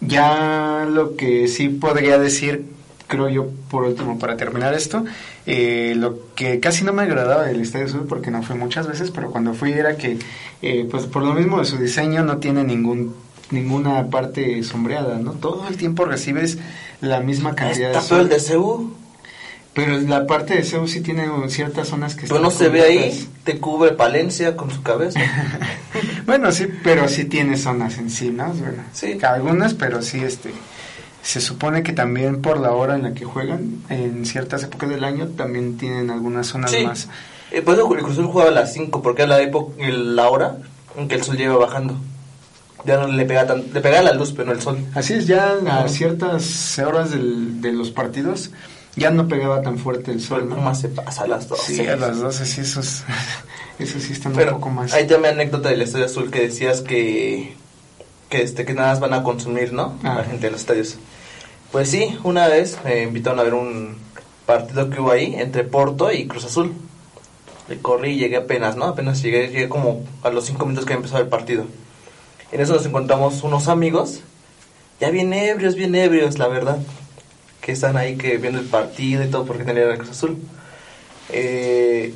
[0.00, 2.66] ya lo que sí podría decir,
[3.08, 5.04] creo yo, por último, para terminar esto,
[5.46, 9.10] eh, lo que casi no me agradaba del Estadio Sur, porque no fui muchas veces,
[9.10, 10.18] pero cuando fui era que,
[10.62, 13.14] eh, pues por lo mismo de su diseño, no tiene ningún
[13.50, 15.32] ninguna parte sombreada, ¿no?
[15.32, 16.58] Todo el tiempo recibes
[17.00, 18.94] la misma cantidad Está de peor el de CEU.
[19.74, 23.28] Pero la parte de Zeus sí tiene ciertas zonas que Pero no se ve ahí.
[23.44, 25.20] Te cubre Palencia con su cabeza.
[26.26, 28.52] Bueno, sí, pero sí tiene zonas en sí, ¿no?
[28.52, 29.18] Bueno, Sí.
[29.22, 30.52] Algunas, pero sí, este...
[31.22, 35.04] Se supone que también por la hora en la que juegan, en ciertas épocas del
[35.04, 36.84] año, también tienen algunas zonas Sí.
[36.84, 37.08] más.
[37.50, 40.58] Eh, por eso el Cruz jugaba a las 5, porque era la, época, la hora
[40.96, 41.96] en que el sol lleva bajando.
[42.84, 44.78] Ya no le pega tan, le pega la luz, pero no el sol.
[44.94, 48.50] Así es, ya a ciertas horas del- de los partidos
[48.96, 50.56] ya no pegaba tan fuerte el sol, Pero ¿no?
[50.56, 51.74] ¿cómo se pasa a las 12?
[51.76, 53.02] Sí, a las 12 sí, esos,
[53.78, 54.92] esos sí están Pero un poco más...
[54.92, 57.54] ahí también anécdota del Estadio Azul que decías que
[58.28, 59.94] que este que nada más van a consumir, ¿no?
[60.02, 60.16] Ah.
[60.16, 60.96] La gente en los estadios.
[61.72, 63.96] Pues sí, una vez me invitaron a ver un
[64.46, 66.72] partido que hubo ahí entre Porto y Cruz Azul.
[67.68, 68.86] Le corrí y llegué apenas, ¿no?
[68.86, 71.66] Apenas llegué, llegué como a los cinco minutos que había empezado el partido.
[72.50, 74.20] En eso nos encontramos unos amigos,
[75.00, 76.78] ya bien ebrios, bien ebrios, la verdad.
[77.60, 80.38] Que están ahí que viendo el partido y todo porque tenían el Cruz Azul.
[81.28, 82.14] Eh,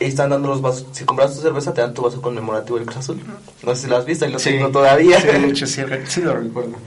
[0.00, 0.86] y están dando los vasos.
[0.90, 3.20] Si compras tu cerveza, te dan tu vaso conmemorativo del Cruz Azul.
[3.62, 4.50] No sé si lo has visto, y lo Sí.
[4.50, 5.20] tengo todavía.
[5.20, 6.72] Sí, de hecho, sí, sí lo recuerdo.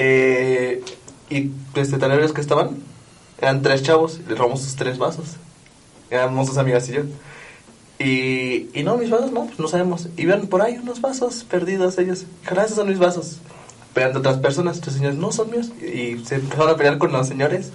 [0.00, 0.80] Eh,
[1.30, 2.76] y este, tan ebrios que estaban,
[3.40, 5.36] eran tres chavos, les robamos sus tres vasos.
[6.10, 7.02] Éramos dos amigas y yo.
[7.98, 10.08] Y, y no, mis vasos no, pues no sabemos.
[10.16, 12.24] Y ven por ahí unos vasos perdidos ellos.
[12.44, 13.38] Ojalá esos son mis vasos.
[13.92, 15.70] Peleando otras personas, estos señores no son míos.
[15.80, 17.70] Y se empezaron a pelear con los señores.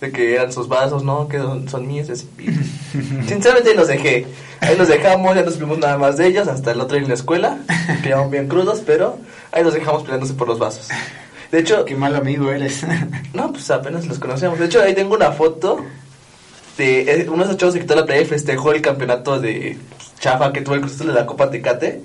[0.00, 2.08] De que eran sus vasos, no, que son, son míos.
[2.10, 2.46] y
[3.28, 4.26] sinceramente los dejé.
[4.60, 6.48] Ahí los dejamos, ya no supimos nada más de ellos.
[6.48, 7.58] Hasta el otro día en la escuela.
[8.02, 9.18] Que iban bien crudos, pero
[9.52, 10.88] ahí los dejamos peleándose por los vasos.
[11.52, 12.82] De hecho, Qué mal amigo eres.
[13.34, 14.58] no, pues apenas los conocemos.
[14.58, 15.84] De hecho, ahí tengo una foto
[16.78, 19.78] de eh, uno de esos chavos que quitó la playa y festejó el campeonato de
[20.18, 22.02] chafa que tuvo el Cruz de la Copa Tecate.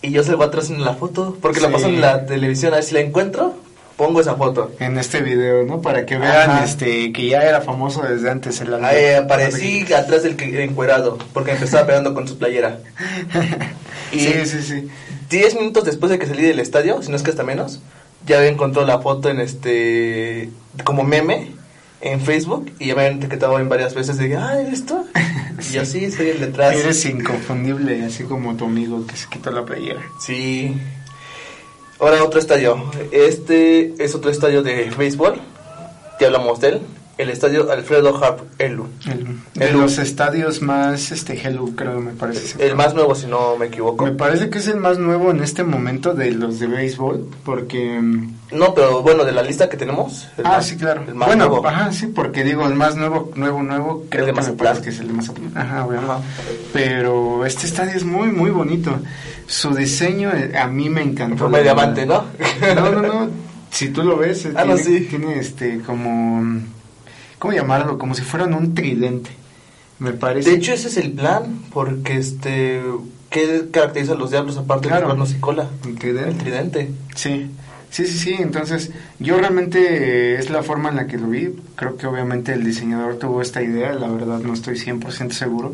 [0.00, 1.72] Y yo salgo atrás en la foto, porque la Sí.
[1.74, 2.72] paso en la televisión.
[2.72, 3.54] A ver si la encuentro,
[3.96, 4.72] pongo esa foto.
[4.80, 5.80] en este video, ¿no?
[5.80, 6.64] Para que vean Ajá.
[6.64, 8.74] este que ya era famoso desde antes el.
[8.84, 12.78] Ahí aparecí atrás del que- encuerado, porque empezaba pegando con su playera.
[14.12, 14.88] Y Sí, sí, sí.
[15.30, 17.80] Diez minutos después de que salí del estadio, si no es que hasta menos,
[18.26, 20.50] ya encontró la foto en este,
[20.84, 21.52] como meme,
[22.00, 25.06] en Facebook, y ya me habían etiquetado en varias veces, de, ah, ¿eres tú?
[25.70, 26.74] Y yo sí, soy el detrás.
[26.74, 30.00] Eres inconfundible, así como tu amigo que se quitó la playera.
[30.18, 30.74] Sí.
[32.00, 32.90] Ahora otro estadio.
[33.12, 35.40] Este es otro estadio de béisbol.
[36.18, 36.80] Ya hablamos de él.
[37.18, 38.86] El estadio Alfredo Harp Elu.
[39.06, 42.64] El, de El- los estadios más este Hello, creo me parece.
[42.66, 44.04] El más nuevo, si no me equivoco.
[44.06, 48.00] Me parece que es el más nuevo en este momento de los de béisbol, porque...
[48.00, 50.26] mm, No, pero bueno, de la lista que tenemos.
[50.38, 51.04] el ah, más- sí, claro.
[51.06, 51.66] El más bueno, nuevo.
[51.68, 54.98] ajá, sí, porque digo, el más nuevo, nuevo, nuevo, creo de que me que es
[55.00, 55.52] el de Mazatlán.
[55.56, 55.80] Ajá.
[55.82, 56.20] Ajá.
[56.72, 58.90] Pero este estadio es muy, muy bonito.
[59.46, 61.34] Su diseño eh, a mí me encantó.
[61.34, 62.24] En forma de diamante, ¿no?
[62.74, 63.30] No, no, no.
[63.70, 65.06] Si tú lo ves, eh, Ah, no, sí.
[65.10, 66.60] tiene este como...
[67.42, 67.98] ¿Cómo llamarlo?
[67.98, 69.30] Como si fueran un tridente.
[69.98, 70.48] Me parece.
[70.48, 72.80] De hecho, ese es el plan, porque este.
[73.30, 75.00] ¿Qué caracteriza a los diablos aparte Claro.
[75.00, 75.68] de cuernos y cola?
[75.84, 76.30] un tridente.
[76.30, 76.90] El tridente.
[77.16, 77.50] Sí,
[77.90, 78.36] sí, sí, sí.
[78.38, 81.52] Entonces, yo realmente eh, es la forma en la que lo vi.
[81.74, 83.92] Creo que obviamente el diseñador tuvo esta idea.
[83.94, 85.72] La verdad, no estoy 100% seguro.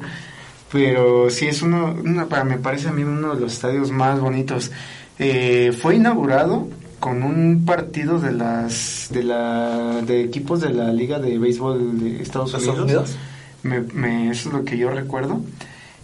[0.72, 1.96] Pero sí es uno,
[2.30, 4.70] para, me parece a mí uno de los estadios más bonitos.
[5.18, 6.66] Eh, fue inaugurado
[7.00, 12.22] con un partido de las de la de equipos de la liga de béisbol de
[12.22, 13.16] Estados ¿Los Unidos.
[13.62, 15.40] Me, me- eso es lo que yo recuerdo.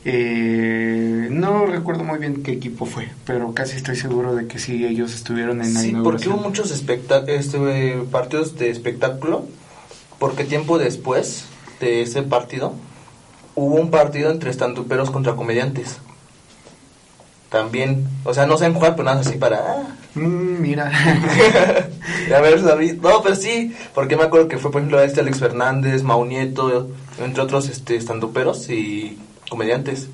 [0.06, 4.84] Eh, no recuerdo muy bien qué equipo fue, pero casi estoy seguro de que sí
[4.84, 9.46] ellos estuvieron en la Sí, porque hubo muchos este, partidos de espectáculo,
[10.18, 11.46] porque tiempo después
[11.80, 12.74] de ese partido
[13.54, 15.96] hubo un partido entre estanduperos contra comediantes.
[17.50, 19.58] También, o sea, no saben jugar, pero nada así para...
[19.58, 19.82] ah.
[20.16, 20.90] Mm, mira.
[22.36, 22.60] a ver.
[22.62, 26.90] No, pero sí, porque me acuerdo que fue, por ejemplo, este Alex Fernández, Mau Nieto,
[27.18, 29.18] entre otros este, estanduperos y
[29.50, 30.08] comediantes.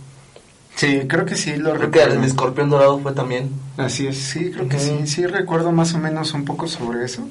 [0.74, 2.22] sí, creo que sí lo Creo que recuerdo.
[2.22, 3.50] el escorpión dorado fue también.
[3.76, 7.22] Así es, sí, creo que sí, sí recuerdo más o menos un poco sobre eso.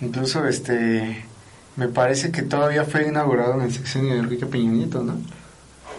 [0.00, 1.24] Incluso, este,
[1.76, 5.16] me parece que todavía fue inaugurado en el sexenio de Enrique Peña Nieto, ¿no?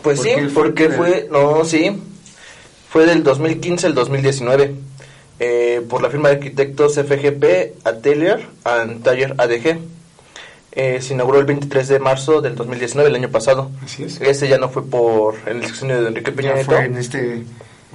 [0.04, 2.00] Pues sí, Porque fue, no, sí,
[2.96, 4.74] fue del 2015 al 2019,
[5.42, 9.80] eh, por la firma de arquitectos FGP Atelier and Taller ADG.
[10.72, 13.70] Eh, se inauguró el 23 de marzo del 2019, el año pasado.
[13.84, 14.22] Así es.
[14.22, 17.44] Ese ya no fue por en el sexenio de Enrique Peña Nieto, en este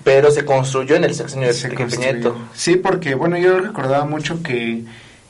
[0.04, 2.12] pero se construyó en el sexenio de Enrique Peña.
[2.12, 2.36] Nieto.
[2.52, 4.84] Sí, porque, bueno, yo recordaba mucho que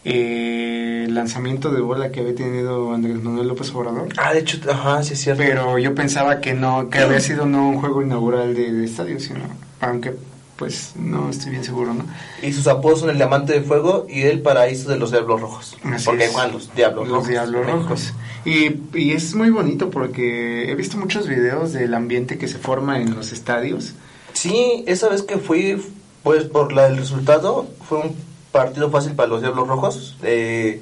[0.04, 4.58] eh, el lanzamiento de bola que había tenido Andrés Manuel López Obrador, Ah, de hecho,
[4.70, 5.42] ajá, sí es cierto.
[5.44, 9.18] pero yo pensaba que no, que había sido no un juego inaugural de, de estadio,
[9.20, 9.40] sino,
[9.80, 10.14] aunque,
[10.56, 12.04] pues, no estoy bien seguro, ¿no?
[12.42, 15.76] Y sus apodos son el Diamante de Fuego y el Paraíso de los Diablos Rojos.
[15.84, 16.32] Así porque es.
[16.52, 17.28] los Diablos Los Rojos.
[17.28, 17.66] Diablos.
[17.66, 18.14] Rojos.
[18.44, 23.00] Y, y es muy bonito porque he visto muchos videos del ambiente que se forma
[23.00, 23.94] en los estadios.
[24.32, 25.82] Sí, esa vez que fui,
[26.22, 28.16] pues por la, el resultado, fue un
[28.52, 30.16] partido fácil para los Diablos Rojos.
[30.22, 30.80] Eh,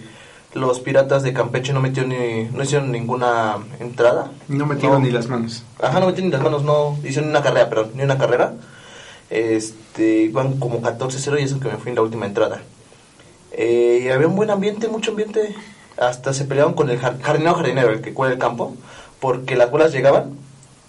[0.55, 4.31] los Piratas de Campeche no metieron ni, no hicieron ninguna entrada.
[4.49, 5.07] No metieron No.
[5.07, 5.63] ni las manos.
[5.81, 8.55] Ajá, no metieron ni las manos, no hicieron ni una carrera, perdón, ni una carrera.
[9.31, 12.63] Este, iban como 14-0 y eso que me fui en la última entrada.
[13.53, 15.55] Eh, y había un buen ambiente, mucho ambiente.
[16.01, 18.75] Hasta se peleaban con el jar- jardinero jardinero, el que cuida el campo,
[19.21, 20.31] porque las bolas llegaban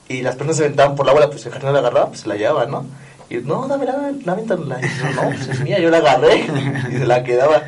[0.07, 2.27] y las personas se aventaban por la bola, pues el jardinero la agarraba, pues se
[2.27, 2.85] la llevaba, ¿no?
[3.29, 4.79] Y no, dame la, la aviéntala.
[4.81, 6.39] Y yo, no, pues es mía, yo la agarré
[6.91, 7.63] y se la quedaba.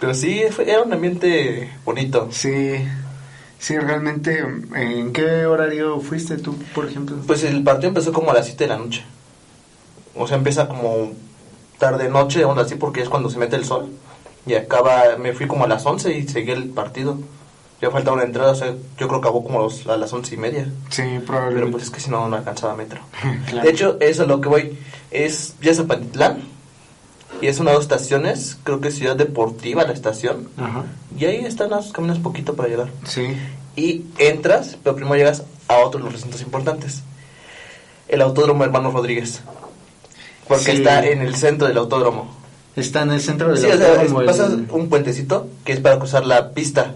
[0.00, 2.28] Pero sí, fue- era un ambiente bonito.
[2.32, 2.76] Sí,
[3.58, 4.38] sí, realmente.
[4.74, 7.16] ¿En qué horario fuiste tú, por ejemplo?
[7.26, 9.04] Pues el partido empezó como a las 7 de la noche.
[10.16, 11.12] O sea, empieza como
[11.78, 13.90] tarde noche, aún así, porque es cuando se mete el sol.
[14.46, 17.18] Y acaba, me fui como a las 11 y seguí el partido.
[17.82, 20.12] Ya faltaba una entrada, o sea, yo creo que acabó como a los- a las
[20.12, 20.64] once y media.
[20.90, 21.70] sí, Pero probablemente.
[21.72, 23.00] pues es que si no, no alcanzaba metro.
[23.48, 23.62] Claro.
[23.64, 24.78] De hecho, eso es a lo que voy.
[25.10, 26.42] Es ya Zapatitlán.
[27.42, 30.48] Y es una de dos estaciones, creo que es Ciudad Deportiva la estación.
[30.58, 30.84] Ajá.
[31.18, 32.88] Y ahí están los caminos poquito para llegar.
[33.04, 33.28] Sí,
[33.76, 37.02] Y entras, pero primero llegas a otros de los recintos importantes.
[38.08, 39.40] El Autódromo Hermano Rodríguez.
[40.48, 40.70] Porque Sí.
[40.78, 42.36] está en el centro del autódromo.
[42.76, 45.80] está en el centro del Sí, o sea, autódromo, el- pasas un puentecito que es
[45.80, 46.94] para cruzar la pista.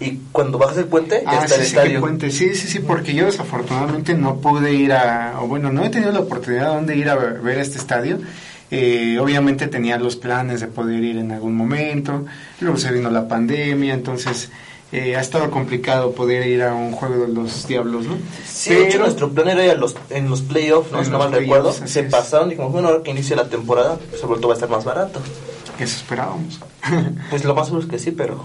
[0.00, 2.00] Y cuando bajas el puente, ya Ah, está sí, el estadio.
[2.00, 2.30] puente.
[2.30, 6.12] Sí, sí, sí, porque yo desafortunadamente no pude ir a, o bueno, no he tenido
[6.12, 8.18] la oportunidad de ir a ver este estadio.
[8.70, 12.24] Eh, obviamente tenía los planes de poder ir en algún momento,
[12.60, 14.50] luego se vino la pandemia, entonces
[14.92, 18.18] eh, ha estado complicado poder ir a un juego de los diablos, ¿no?
[18.44, 20.98] Sí, de hecho, nuestro plan era ir a los, en los playoffs, ¿no?
[20.98, 21.72] En si no mal recuerdo.
[21.72, 22.10] Se es.
[22.10, 24.70] pasaron y como bueno, ahora que inicia la temporada, pues sobre todo va a estar
[24.70, 25.20] más barato.
[25.78, 26.60] Eso esperábamos.
[27.30, 28.44] Pues lo más seguro es que sí, pero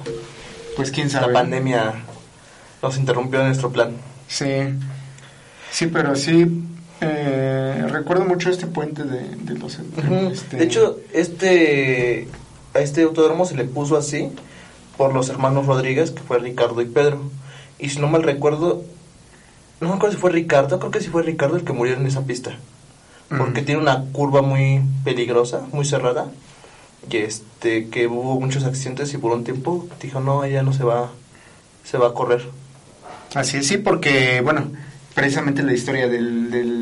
[0.75, 1.27] pues quién sabe.
[1.27, 1.93] la pandemia
[2.81, 3.93] nos interrumpió nuestro plan.
[4.27, 4.45] Sí,
[5.69, 6.47] sí, pero sí,
[7.01, 9.79] eh, recuerdo mucho este puente de, de los...
[10.31, 12.27] Este- De hecho, este
[12.73, 14.29] a este autódromo se le puso así
[14.97, 17.21] por los hermanos Rodríguez, que fue Ricardo y Pedro.
[17.79, 18.83] Y si no mal recuerdo,
[19.81, 22.05] no me acuerdo si fue Ricardo, creo que sí fue Ricardo el que murió en
[22.05, 22.51] esa pista.
[23.37, 26.27] Porque tiene una curva muy peligrosa, muy cerrada.
[27.09, 30.83] Y este, que hubo muchos accidentes y por un tiempo dijo, no, ella no se
[30.83, 31.09] va,
[31.83, 32.43] se va a correr.
[33.33, 34.67] Así es, sí, porque, bueno,
[35.15, 36.80] precisamente la historia del, del,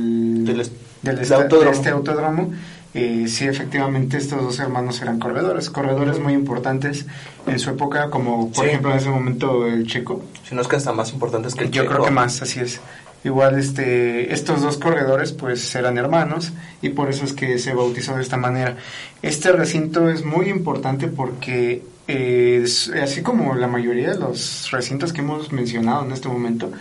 [0.58, 0.68] Del
[1.02, 1.72] del esta- autódromo.
[1.72, 2.54] de este autódromo,
[2.94, 7.06] eh, sí, efectivamente, estos dos hermanos eran corredores, corredores muy importantes
[7.48, 8.70] en su época, como por Sí.
[8.72, 10.24] ejemplo en ese momento el Checo.
[10.48, 12.06] Si no es que hasta más importantes que el Yo creo Checo.
[12.06, 12.80] que más, así es.
[13.24, 18.16] Igual este, estos dos corredores pues eran hermanos y por eso es que se bautizó
[18.16, 18.78] de esta manera.
[19.22, 22.66] Este recinto es muy importante porque eh,
[23.04, 26.72] así como la mayoría de los recintos que hemos mencionado en este momento,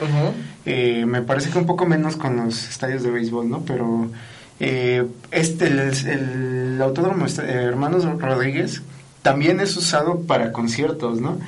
[0.64, 3.61] eh, me parece que un poco menos con los estadios de béisbol, ¿no?
[3.61, 4.09] Pero
[4.59, 8.80] eh, este, el, el Autódromo eh, Hermanos Rodríguez
[9.20, 11.38] también es usado para conciertos, ¿no?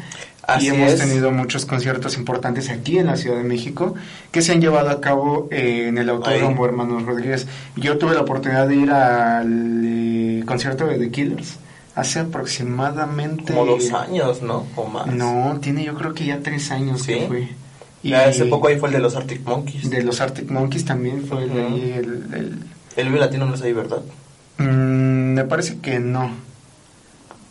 [0.43, 1.01] Así y hemos es.
[1.01, 3.95] tenido muchos conciertos importantes aquí en la Ciudad de México
[4.31, 6.67] que se han llevado a cabo eh, en el Autódromo.
[6.67, 7.47] Hermanos Rodríguez.
[7.77, 11.57] Yo tuve la oportunidad de ir al eh, concierto de The Killers
[11.95, 13.53] hace aproximadamente...
[13.55, 14.67] Como dos años, ¿no?
[14.77, 15.07] O más.
[15.07, 17.15] No, tiene yo creo que ya tres años ¿Sí?
[17.15, 17.49] que fue.
[18.03, 19.91] Ya hace poco ahí fue el de los Arctic Monkeys.
[19.91, 21.75] De los Arctic Monkeys también fue el de Ujú.
[21.75, 22.59] ahí, el- el-
[22.97, 24.01] El Vive Latino no es ahí, ¿verdad?
[24.59, 26.31] Mm, me parece que no.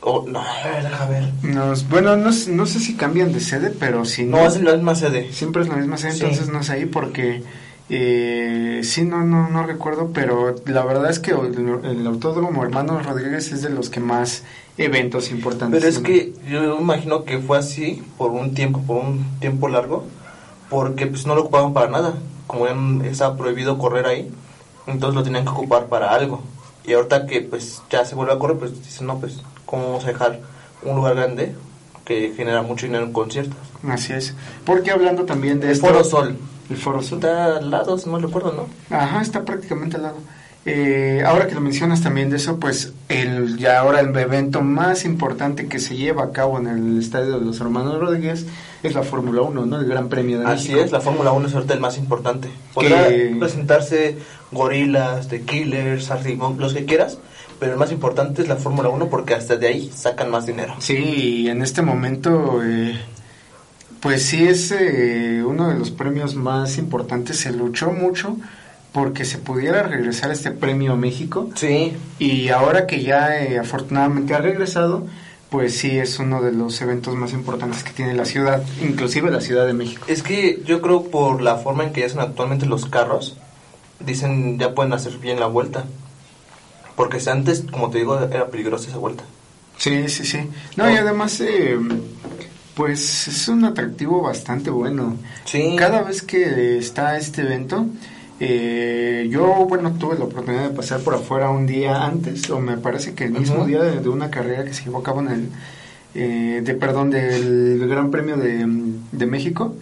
[0.01, 1.23] O, no, a ver, deja ver.
[1.43, 4.73] No, bueno, no, no sé si cambian de sede, pero si no, No, es la
[4.73, 5.31] misma sede.
[5.33, 6.21] siempre es la misma sede, Sí.
[6.23, 7.43] entonces no sé ahí porque
[7.89, 13.01] eh, sí, no, no, no recuerdo, pero la verdad es que el, el Autódromo Hermano
[13.01, 14.43] Rodríguez es de los que más
[14.77, 15.81] eventos importantes.
[15.81, 20.05] Pero es que yo imagino que fue así por un tiempo, por un tiempo largo,
[20.69, 22.13] porque pues no lo ocupaban para nada.
[22.45, 22.67] Como
[23.03, 24.31] estaba prohibido correr ahí,
[24.87, 26.43] entonces lo tenían que ocupar para algo.
[26.85, 30.03] Y ahorita que pues ya se vuelve a correr, pues dicen, no, pues, ¿cómo vamos
[30.05, 30.39] a dejar
[30.83, 31.55] un lugar grande
[32.09, 33.55] que genera mucho dinero en conciertos?
[33.87, 34.33] Así es.
[34.65, 36.35] Porque hablando también de El esto- Foro Sol.
[36.69, 37.19] El Foro Sol.
[37.19, 38.51] Está al lado, si no me recuerdo,
[38.89, 38.95] ¿no?
[38.95, 40.17] Ajá, está prácticamente al lado.
[40.65, 45.05] Eh, ahora que lo mencionas también de eso, pues el ya ahora el evento más
[45.05, 48.45] importante que se lleva a cabo en el estadio de los Hermanos Rodríguez
[48.83, 49.79] es la Fórmula 1, ¿no?
[49.79, 50.81] El Gran Premio de Así México.
[50.85, 52.49] es, la Fórmula 1 es ahorita el más importante.
[52.73, 54.17] Podrá Que- presentarse
[54.51, 57.19] gorilas, The Killers, Monkeys, los que quieras,
[57.59, 60.75] pero el más importante es la Fórmula 1 porque hasta de ahí sacan más dinero.
[60.79, 62.99] Sí, y en este momento, eh,
[63.99, 67.37] pues sí es eh, uno de los premios más importantes.
[67.37, 68.37] Se luchó mucho
[68.93, 71.49] porque se pudiera regresar este premio a México.
[71.55, 75.05] Sí, Y ahora que ya eh, afortunadamente ha regresado,
[75.49, 79.41] pues sí es uno de los eventos más importantes que tiene la ciudad, inclusive la
[79.41, 80.05] Ciudad de México.
[80.07, 83.35] es que yo creo por la forma en que hacen actualmente los carros,
[83.99, 85.85] dicen ya pueden hacer bien la vuelta.
[86.99, 89.23] Porque antes, como te digo, era peligrosa esa vuelta.
[89.77, 90.39] Sí, sí, sí.
[90.75, 91.79] No, y además, eh,
[92.75, 95.15] pues es un atractivo bastante bueno.
[95.45, 95.77] Sí.
[95.79, 97.85] Cada vez que está este evento,
[98.41, 102.75] eh, yo, bueno, tuve la oportunidad de pasar por afuera un día antes, o me
[102.75, 105.29] parece que el mismo día de, de una carrera que se llevó a cabo en
[105.29, 105.49] el,
[106.15, 108.65] eh, de, perdón, del Gran Premio de,
[109.13, 109.73] de México.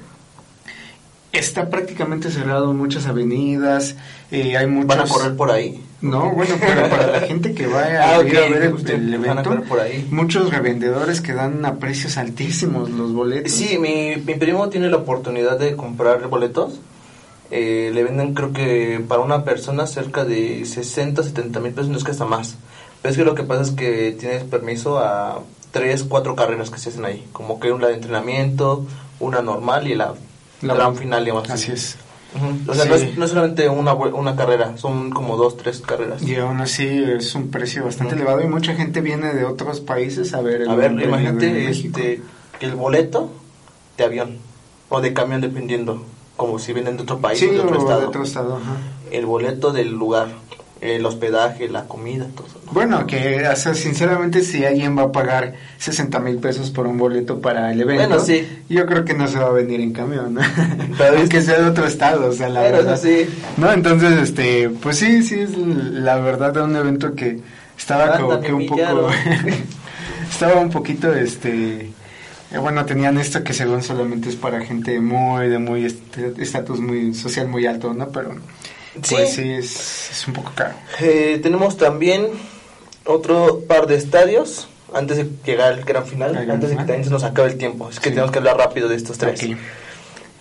[1.32, 3.96] Está prácticamente cerrado muchas avenidas,
[4.30, 4.88] eh, hay muchos...
[4.88, 5.84] ¿Van a correr por ahí?
[6.00, 9.64] No, bueno, pero para la gente que vaya Ah, a ir a ver el, evento,
[9.68, 10.08] por ahí.
[10.12, 13.52] muchos revendedores que dan a precios altísimos los boletos.
[13.52, 16.80] Sí, mi, mi primo tiene la oportunidad de comprar boletos.
[17.50, 21.98] Eh, le venden creo que para una persona cerca de 60, 70 mil pesos, no
[21.98, 22.58] es que hasta más.
[23.02, 25.42] Pero es que lo que pasa es que tienes permiso a
[25.72, 27.26] 3, 4 carreras que se hacen ahí.
[27.32, 28.86] Como que una de entrenamiento,
[29.20, 30.14] una normal y la,
[30.62, 31.50] La- gran final, digamos.
[31.50, 31.98] Así es.
[32.68, 32.90] O sea, Sí.
[32.90, 36.22] no, es, no es solamente una, una carrera, son como dos, tres carreras.
[36.22, 40.34] Y aún así es un precio bastante elevado y mucha gente viene de otros países
[40.34, 42.22] a ver el A ver, imagínate este,
[42.60, 43.32] que el boleto
[43.98, 44.38] de avión
[44.90, 46.04] o de camión, dependiendo,
[46.36, 48.00] como si vienen de otro país Sí, o de otro o estado.
[48.02, 48.76] de otro estado, ajá.
[49.12, 50.28] El boleto del lugar,
[50.82, 52.60] el hospedaje, la comida, todo eso.
[52.66, 52.72] ¿no?
[52.72, 56.98] Bueno, que o sea, sinceramente si alguien va a pagar 60 mil pesos por un
[56.98, 58.48] boleto para el evento, Bueno, sí.
[58.70, 60.42] yo creo que no se va a venir en camión, ¿no?
[60.98, 63.00] Pero es- Aunque sea de otro estado, o sea, la Pero verdad.
[63.02, 63.28] sí.
[63.58, 67.40] No, entonces, este, pues sí, sí es la verdad de un evento que
[67.78, 69.10] estaba como que un poco,
[70.32, 71.92] estaba un poquito, este,
[72.52, 76.80] eh, bueno, tenían esto que según solamente es para gente muy, de muy este, estatus
[76.80, 78.10] muy social muy alto, ¿no?
[78.10, 78.36] Pero,
[79.04, 79.16] Sí.
[79.16, 80.74] pues sí, es, es un poco caro.
[81.00, 82.28] Eh, tenemos también
[83.06, 86.84] otro par de estadios antes de llegar al gran final, Al gran antes de que
[86.84, 87.90] también se nos acabe el tiempo.
[87.90, 89.42] Es que tenemos que hablar rápido de estos tres.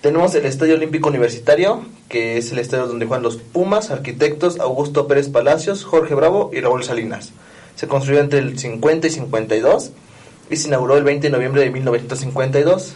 [0.00, 5.08] Tenemos el Estadio Olímpico Universitario, que es el estadio donde juegan los Pumas, arquitectos Augusto
[5.08, 7.32] Pérez Palacios, Jorge Bravo y Raúl Salinas.
[7.74, 9.90] Se construyó entre el 50 y 52
[10.48, 12.94] y se inauguró el 20 de noviembre de 1952.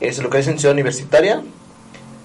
[0.00, 1.42] Eh, se localiza en Ciudad Universitaria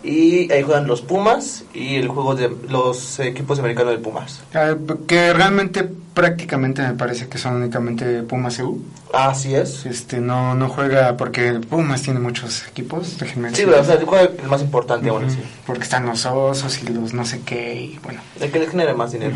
[0.06, 4.41] y ahí juegan los Pumas y el juego de los equipos americanos de Pumas.
[4.53, 4.76] Ah,
[5.08, 8.80] que realmente prácticamente me parece que son únicamente Pumas EU.
[9.14, 9.86] Así es.
[9.86, 14.30] Este, no, no juega porque Pumas tiene muchos equipos, déjenme Sí, pero o sea, juega
[14.41, 15.39] el más importante ahora sí.
[15.66, 18.22] Porque están los osos y los no sé qué, y bueno.
[18.39, 19.36] El que les genere más dinero.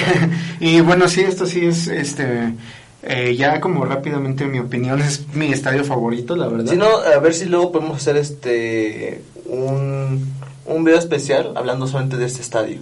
[0.60, 2.54] y bueno, sí, esto sí es, este,
[3.02, 6.70] eh, ya como rápidamente mi opinión es mi estadio favorito, la verdad.
[6.70, 10.32] Si no, a ver si luego podemos hacer este un,
[10.66, 12.78] un video especial hablando solamente de este estadio.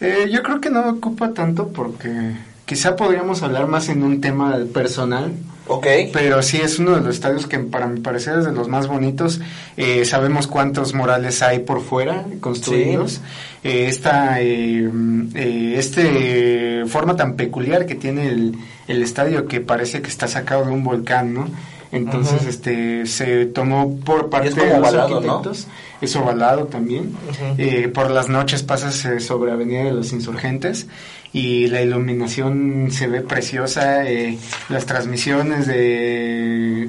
[0.00, 4.20] Eh, yo creo que no me ocupa tanto porque quizá podríamos hablar más en un
[4.20, 5.32] tema personal.
[5.66, 5.86] ¿Ok?
[6.12, 8.88] Pero sí es uno de los estadios que para mi parecer es de los más
[8.88, 9.40] bonitos.
[9.76, 13.20] Eh, sabemos cuántos murales hay por fuera construidos.
[13.62, 14.90] Eh, esta eh,
[15.34, 18.56] eh, este forma tan peculiar que tiene el,
[18.88, 21.48] el estadio que parece que está sacado de un volcán, ¿no?
[21.92, 25.16] Entonces, este se tomó por parte de los ovalado, ¿no?
[25.16, 25.66] arquitectos.
[26.00, 27.14] es ovalado también.
[27.58, 30.86] Eh, por las noches pasas eh, sobre Avenida de los Insurgentes
[31.32, 34.06] y la iluminación se ve preciosa.
[34.08, 34.38] eh,
[34.68, 36.88] las transmisiones de,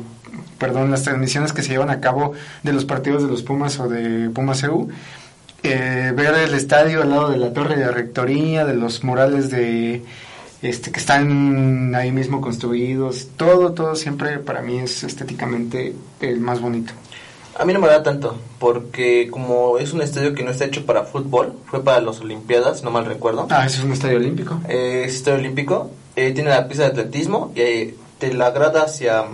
[0.60, 3.90] perdón, las transmisiones que se llevan a cabo de los partidos de los Pumas o
[3.90, 4.88] de Pumas EU.
[5.64, 10.04] eh, ver el estadio al lado de la torre de rectoría, de los murales de
[10.62, 16.62] este que están ahí mismo construidos, todo, todo siempre para mí es estéticamente el más
[16.62, 16.94] bonito.
[17.60, 20.86] A mí no me da tanto, porque como es un estadio que no está hecho
[20.86, 23.48] para fútbol, fue para las Olimpiadas, no mal recuerdo.
[23.50, 24.60] Ah, es un estadio olímpico.
[24.70, 28.84] Eh, es estadio olímpico, eh, tiene la pista de atletismo y eh, te la grada
[28.84, 29.26] hacia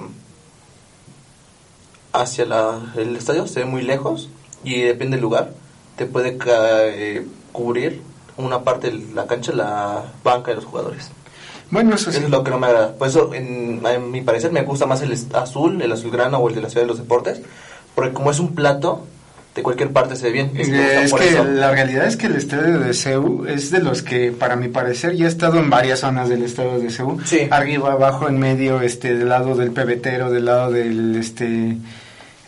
[2.13, 4.29] hacia la- el estadio, se ve muy lejos
[4.63, 5.53] y depende del lugar,
[5.97, 8.01] te puede eh, cubrir
[8.37, 11.09] una parte de la cancha, la banca de los jugadores.
[11.69, 12.19] Bueno, eso sí.
[12.23, 12.93] Es lo que no me agrada.
[12.93, 16.55] Por eso, en, a mi parecer, me gusta más el azul, el azulgrana o el
[16.55, 17.41] de la Ciudad de los Deportes,
[17.95, 19.05] porque como es un plato,
[19.57, 20.51] de cualquier parte se ve bien.
[20.55, 24.03] Es, gusta Es que la realidad es que el estadio de CEU es de los
[24.03, 27.19] que, para mi parecer, ya he estado en varias zonas del estadio de CEU.
[27.25, 27.47] Sí.
[27.49, 31.75] Arriba, abajo, en medio, este, del lado del pebetero, del lado del, este,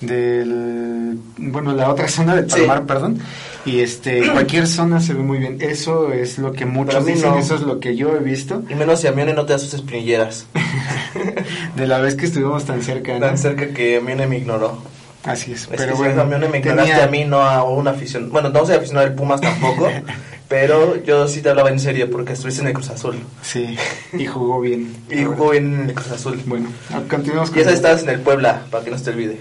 [0.02, 2.58] del, bueno, la otra zona del Sí.
[2.60, 3.20] Palmar, perdón.
[3.66, 5.58] Y este, cualquier zona se ve muy bien.
[5.60, 7.40] Eso es lo que muchos dicen, no.
[7.40, 8.64] eso es lo que yo he visto.
[8.70, 10.46] Y menos si a Mione no te da sus espinilleras.
[11.76, 13.14] De la vez que estuvimos tan cerca.
[13.14, 13.20] ¿no?
[13.26, 14.82] Tan cerca que Mione me ignoró.
[15.24, 15.64] Así es.
[15.64, 18.32] Es pero bueno, si a Mione me ignoraste tenía- a mí, no a un aficionado.
[18.32, 19.90] Bueno, no soy aficionado del Pumas tampoco,
[20.50, 23.16] pero yo sí te hablaba en serio porque estuviste en el Cruz Azul.
[23.44, 23.78] Sí,
[24.12, 24.94] y jugó bien.
[25.10, 26.42] Y jugó bien en el Cruz Azul.
[26.46, 26.70] Bueno,
[27.10, 29.40] continuamos Y esa estabas en el Puebla, para que no se te olvide.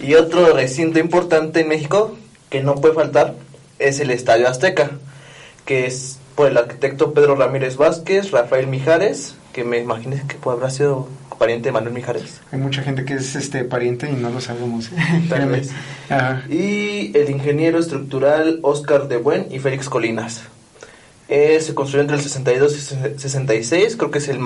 [0.00, 2.16] Y otro recinto importante en México
[2.48, 3.34] que no puede faltar
[3.80, 4.92] es el Estadio Azteca,
[5.64, 10.54] que es por el arquitecto Pedro Ramírez Vázquez, Rafael Mijares, que me imagino que pues,
[10.54, 11.08] habrá sido
[11.42, 12.40] pariente de Manuel Mijares.
[12.52, 14.90] Hay mucha gente que es este pariente y no lo sabemos.
[15.28, 15.58] Tal Créeme.
[15.58, 15.70] vez.
[16.08, 16.44] Ajá.
[16.48, 20.42] Y el ingeniero estructural Oscar de Buen y Félix Colinas.
[21.28, 24.38] Eh, se construyó entre el 62 y 66, creo que es el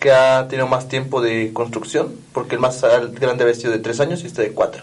[0.00, 4.00] que ha tenido más tiempo de construcción, porque el más grande había sido de 3
[4.00, 4.82] años y este de 4.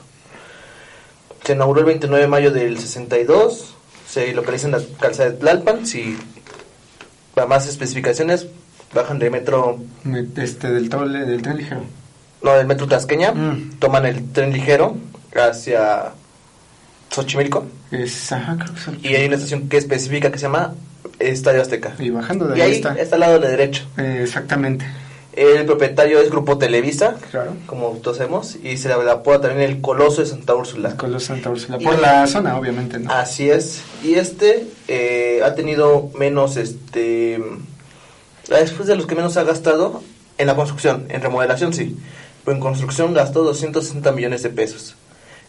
[1.43, 3.75] Se inauguró el 29 de mayo del 62,
[4.07, 6.17] se localiza en la calzada de Tlalpan, si
[7.33, 8.47] para más especificaciones
[8.93, 11.81] bajan de metro, Me- Este del tole, del tren ligero.
[12.43, 13.71] no, del metro Tasqueña, Mm.
[13.79, 14.95] toman el tren ligero
[15.35, 16.13] hacia
[17.11, 17.65] Xochimilco.
[17.91, 20.73] Es, ajá, creo que Y hay una estación que específica que se llama
[21.19, 21.95] Estadio Azteca.
[21.99, 22.93] Y bajando de Y ahí, ahí está.
[22.95, 23.85] está al lado de la derecha.
[23.97, 24.85] Eh, exactamente.
[25.33, 27.53] El propietario es Grupo Televisa, Claro.
[27.67, 30.97] como todos sabemos, y se le apoda también el Coloso de Santa Úrsula.
[30.97, 31.77] Con los Santa Úrsula.
[31.79, 33.11] Y- Por la zona, obviamente, ¿no?
[33.11, 33.81] Así es.
[34.03, 37.39] Y este eh, ha tenido menos, este,
[38.47, 40.01] después de los que menos ha gastado
[40.37, 41.97] en la construcción, en remodelación sí,
[42.45, 44.95] pero en construcción gastó 260 millones de pesos.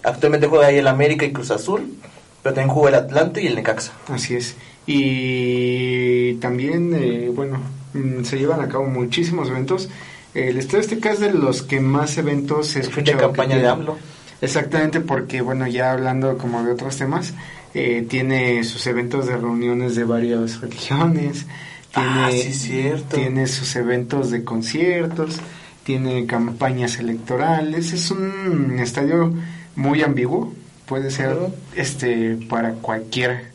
[0.03, 1.95] Actualmente juega ahí el América y Cruz Azul,
[2.43, 3.93] pero también juega el Atlante y el Necaxa.
[4.09, 4.57] Así es.
[4.87, 7.61] Y también, eh, bueno,
[7.93, 9.89] mm, se llevan a cabo muchísimos eventos.
[10.35, 13.69] El Estadio Azteca es de los que más eventos se escucha de campaña de.
[13.69, 13.99] AMLO.
[14.41, 17.35] Exactamente, porque bueno, ya hablando como de otros temas,
[17.75, 21.47] eh, tiene sus eventos de reuniones de varias religiones,
[21.95, 23.17] tiene, Ah, sí, cierto.
[23.17, 25.39] tiene sus eventos de conciertos,
[25.85, 29.33] tiene campañas electorales, es un estadio
[29.75, 30.53] muy ambiguo,
[30.87, 31.37] puede ser
[31.77, 33.47] este para cualquier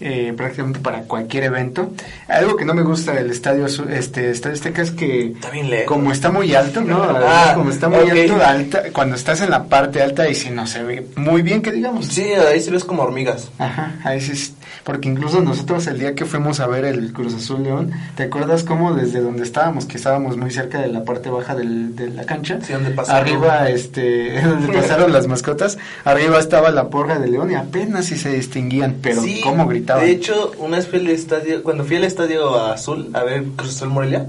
[0.00, 1.92] eh, prácticamente para cualquier evento.
[2.28, 5.86] Algo que no me gusta del estadio este estadio Azteca es que Está bien lejos.
[5.86, 7.02] como está muy alto, ¿no?
[7.02, 8.10] Ah, como está muy ok.
[8.10, 11.62] alto, alta, cuando estás en la parte alta y si no se ve muy bien
[11.62, 12.06] que digamos.
[12.06, 13.50] Sí, ahí sí ves como hormigas.
[13.58, 17.62] Ajá, ahí sí porque incluso nosotros el día que fuimos a ver el Cruz Azul
[17.62, 21.54] León, ¿te acuerdas cómo desde donde estábamos, que estábamos muy cerca de la parte baja
[21.54, 22.58] del- de la cancha?
[22.62, 23.20] Sí, donde pasaron.
[23.28, 28.16] Arriba, este, donde pasaron las mascotas, arriba estaba la porra de León y apenas si
[28.16, 29.89] se distinguían, pero Sí, cómo gritaban.
[29.98, 33.76] De hecho, una vez fui al estadio, cuando fui al estadio Azul a ver Cruz
[33.76, 34.26] Azul Morelia,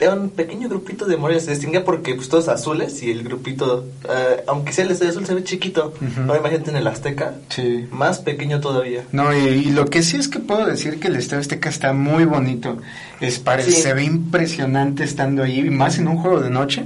[0.00, 3.84] era un pequeño grupito de Morelia, se distinguía porque pues todos azules y el grupito,
[4.08, 5.92] eh, aunque sea el estadio azul, se ve chiquito.
[6.00, 6.20] Ujú.
[6.24, 7.86] No imagínate en el Azteca, Sí.
[7.90, 9.02] más pequeño todavía.
[9.10, 11.92] No, y, y lo que sí es que puedo decir que el Estadio Azteca está
[11.92, 12.78] muy bonito.
[13.20, 13.82] Es parece, Sí.
[13.82, 16.84] Se ve impresionante estando ahí, más en un juego de noche.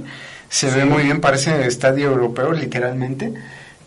[0.49, 0.75] Se Sí.
[0.75, 3.31] ve muy bien, parece estadio europeo, literalmente.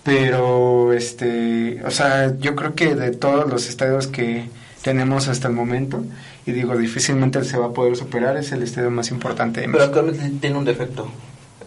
[0.07, 4.49] Pero, este, o sea, yo creo que de todos los estadios que
[4.83, 6.05] tenemos hasta el momento,
[6.47, 9.79] y digo, difícilmente se va a poder superar, es el estadio más importante de Pero
[9.79, 9.99] México.
[9.99, 11.09] actualmente tiene un defecto,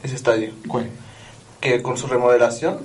[0.02, 0.88] ese estadio, ¿Cuál?
[1.60, 2.78] que con su remodelación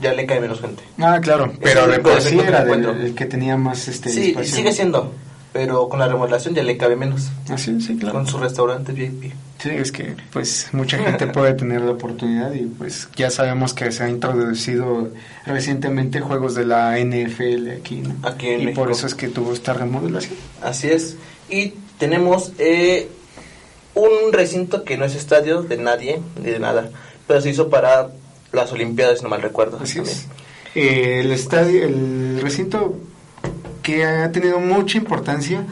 [0.00, 0.82] ya le cae menos gente.
[0.98, 4.44] Ah, claro, pero el de por sí era el que tenía más este Sí, y
[4.46, 5.12] sigue siendo.
[5.54, 7.30] Pero con la remodelación ya le cabe menos.
[7.48, 8.16] Así, sí, claro.
[8.16, 9.32] Con su restaurante VIP.
[9.62, 13.92] Sí, es que pues mucha gente puede tener la oportunidad y pues ya sabemos que
[13.92, 15.10] se ha introducido
[15.46, 18.16] recientemente juegos de la NFL aquí, ¿no?
[18.28, 18.82] Aquí en y México.
[18.82, 20.34] por eso es que tuvo esta remodelación.
[20.60, 21.16] Así es.
[21.48, 23.08] Y tenemos eh,
[23.94, 26.90] un recinto que no es estadio de nadie, ni de nada,
[27.28, 28.10] pero se hizo para
[28.50, 29.78] las Olimpiadas, si no mal recuerdo.
[29.80, 30.16] Así también.
[30.16, 30.26] es.
[30.74, 32.98] Eh, el estadio, el recinto
[33.84, 35.62] que ha tenido mucha importancia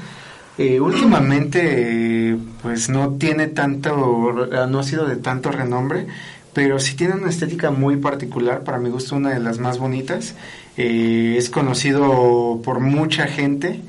[0.58, 6.06] eh, últimamente pues no tiene tanto, no ha sido de tanto renombre,
[6.52, 10.34] pero sí tiene una estética muy particular, para mi gusto una de las más bonitas.
[10.76, 13.80] Eh, es conocido por mucha gente.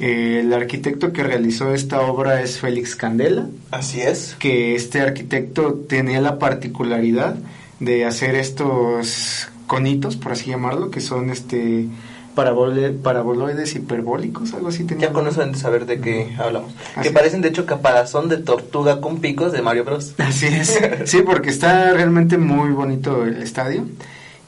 [0.00, 4.34] Eh, el arquitecto que realizó esta obra es Félix Candela Así es.
[4.38, 7.36] que este arquitecto tenía la particularidad
[7.80, 11.86] de hacer estos conitos, por así llamarlo, que son este
[12.34, 15.08] paraboloides hiperbólicos, algo así tenía.
[15.08, 16.72] Ya con eso de saber de qué hablamos.
[16.94, 20.14] Así Que parecen de hecho caparazón de tortuga con picos de Mario Bros.
[20.18, 23.86] Así es, sí, porque está realmente muy bonito el estadio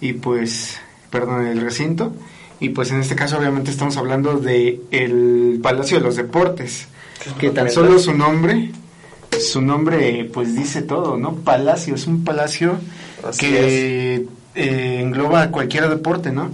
[0.01, 0.79] y pues,
[1.11, 2.13] perdón, el recinto.
[2.61, 6.87] Y pues en este caso obviamente estamos hablando de el Palacio de los Deportes,
[7.41, 8.71] Que tan solo su nombre,
[9.41, 11.35] su nombre pues dice todo, ¿no?
[11.35, 12.79] Palacio, es un palacio
[13.29, 16.51] Así que eh, engloba cualquier deporte, ¿no?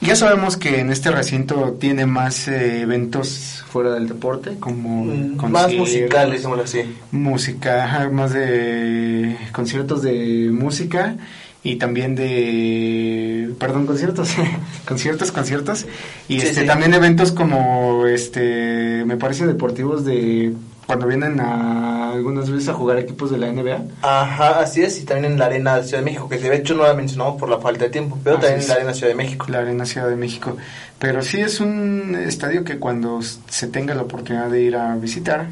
[0.00, 5.50] Ya sabemos que en este recinto tiene más eh, eventos fuera del deporte, como Mm,
[5.50, 6.82] Más musicales, así.
[7.10, 11.16] música, más de conciertos de música
[11.64, 14.30] y también de, perdón, conciertos,
[14.86, 15.86] conciertos, conciertos
[16.28, 16.66] y Sí, este sí.
[16.66, 20.52] también eventos como, este, me parece deportivos de
[20.88, 23.82] cuando vienen a algunas veces a jugar equipos de la NBA.
[24.02, 24.98] Ajá, así es.
[24.98, 27.38] Y también en la Arena de Ciudad de México, que de hecho no la mencionamos
[27.38, 28.64] por la falta de tiempo, pero Así también es.
[28.64, 29.46] en la Arena Ciudad de México.
[29.50, 30.56] la Arena Ciudad de México.
[30.98, 35.46] Pero sí es un estadio que cuando se tenga la oportunidad de ir a visitar,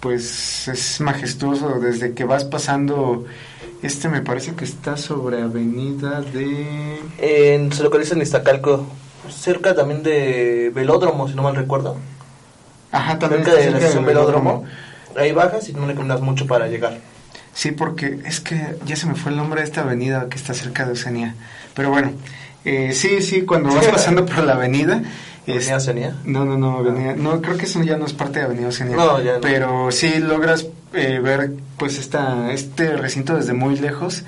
[0.00, 3.24] pues es majestuoso desde que vas pasando.
[3.82, 6.98] Este me parece que está sobre Avenida de.
[7.18, 8.84] En- se localiza en Iztacalco,
[9.30, 11.96] cerca también de Velódromo, si no mal recuerdo.
[12.94, 14.64] Ajá, también Cerca de la cerca estación del Velódromo.
[15.16, 16.98] Ahí bajas y no le caminas mucho para llegar.
[17.52, 20.54] Sí, porque es que ya se me fue el nombre de esta avenida que está
[20.54, 21.34] cerca de Oceanía.
[21.74, 22.12] Pero bueno,
[22.64, 25.02] eh, sí, sí, cuando vas pasando por la avenida.
[25.46, 26.16] es- ¿Avenida Oceanía?
[26.24, 28.96] No, no, no, avenida, no, creo que eso ya no es parte de Avenida Oceanía.
[28.96, 29.40] No, ya no.
[29.40, 34.22] Pero sí logras eh, ver pues esta, este recinto desde muy lejos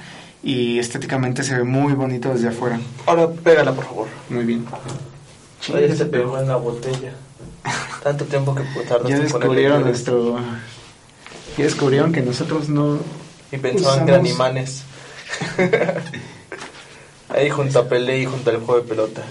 [0.45, 2.79] y estéticamente se ve muy bonito desde afuera.
[3.07, 4.07] Ahora pégala, por favor.
[4.31, 4.65] Muy bien.
[5.75, 7.13] Ahí se pegó en la botella.
[8.03, 10.39] Tanto tiempo que tardaste Ya descubrieron nuestro...
[11.59, 12.99] Ya descubrieron que nosotros no...
[13.53, 14.83] Y pensaban que eran Usamos- imanes.
[17.29, 19.23] Ahí junto a Pelé y junto al juego de pelota.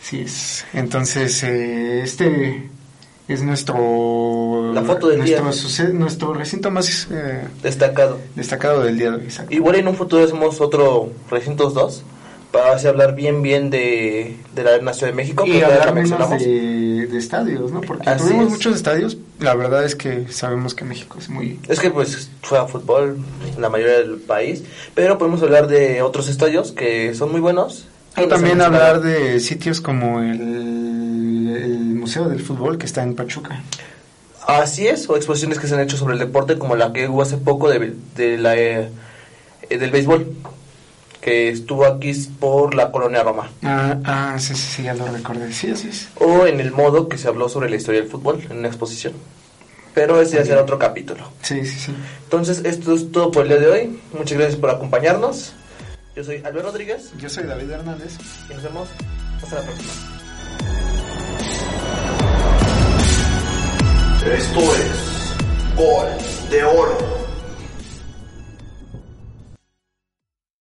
[0.00, 0.64] Sí es.
[0.74, 2.68] Entonces, eh, este
[3.28, 4.72] es nuestro...
[4.74, 5.52] La foto del nuestro, día.
[5.52, 8.18] suce- nuestro recinto más eh, Destacado.
[8.34, 9.28] destacado del día de hoy.
[9.50, 12.02] Igual en un futuro hacemos otro Recintos 2
[12.50, 15.46] para así hablar bien bien de, de la Arena Ciudad de México.
[15.46, 17.80] y hablar la menos de, de estadios, ¿no?
[17.80, 18.52] Porque Así tuvimos es.
[18.52, 19.16] muchos estadios.
[19.38, 21.60] La verdad es que sabemos que México es muy...
[21.68, 23.18] Es que pues juega fútbol
[23.58, 24.62] la mayoría del país,
[24.94, 27.86] pero podemos hablar de otros estadios que son muy buenos.
[28.16, 33.62] O también hablar de sitios como el, el Museo del Fútbol que está en Pachuca.
[34.46, 37.22] Así es, o exposiciones que se han hecho sobre el deporte, como la que hubo
[37.22, 38.88] hace poco de, de la, eh,
[39.70, 40.26] del béisbol,
[41.22, 43.48] que estuvo aquí por la colonia Roma.
[43.62, 45.52] Ah, ah, sí, sí, sí, ya lo recordé.
[45.52, 46.08] Sí, así es.
[46.16, 49.14] O en el modo que se habló sobre la historia del fútbol en una exposición.
[49.94, 51.22] Pero ese ya será otro capítulo.
[51.42, 51.94] Sí, sí, sí.
[52.24, 54.00] Entonces, esto es todo por el día de hoy.
[54.18, 55.52] Muchas gracias por acompañarnos.
[56.16, 58.18] Yo soy Albert Rodríguez Yo soy David Hernández.
[58.50, 58.88] y nos vemos
[59.42, 59.92] hasta la próxima.
[64.26, 67.31] Esto es Gol de Oro.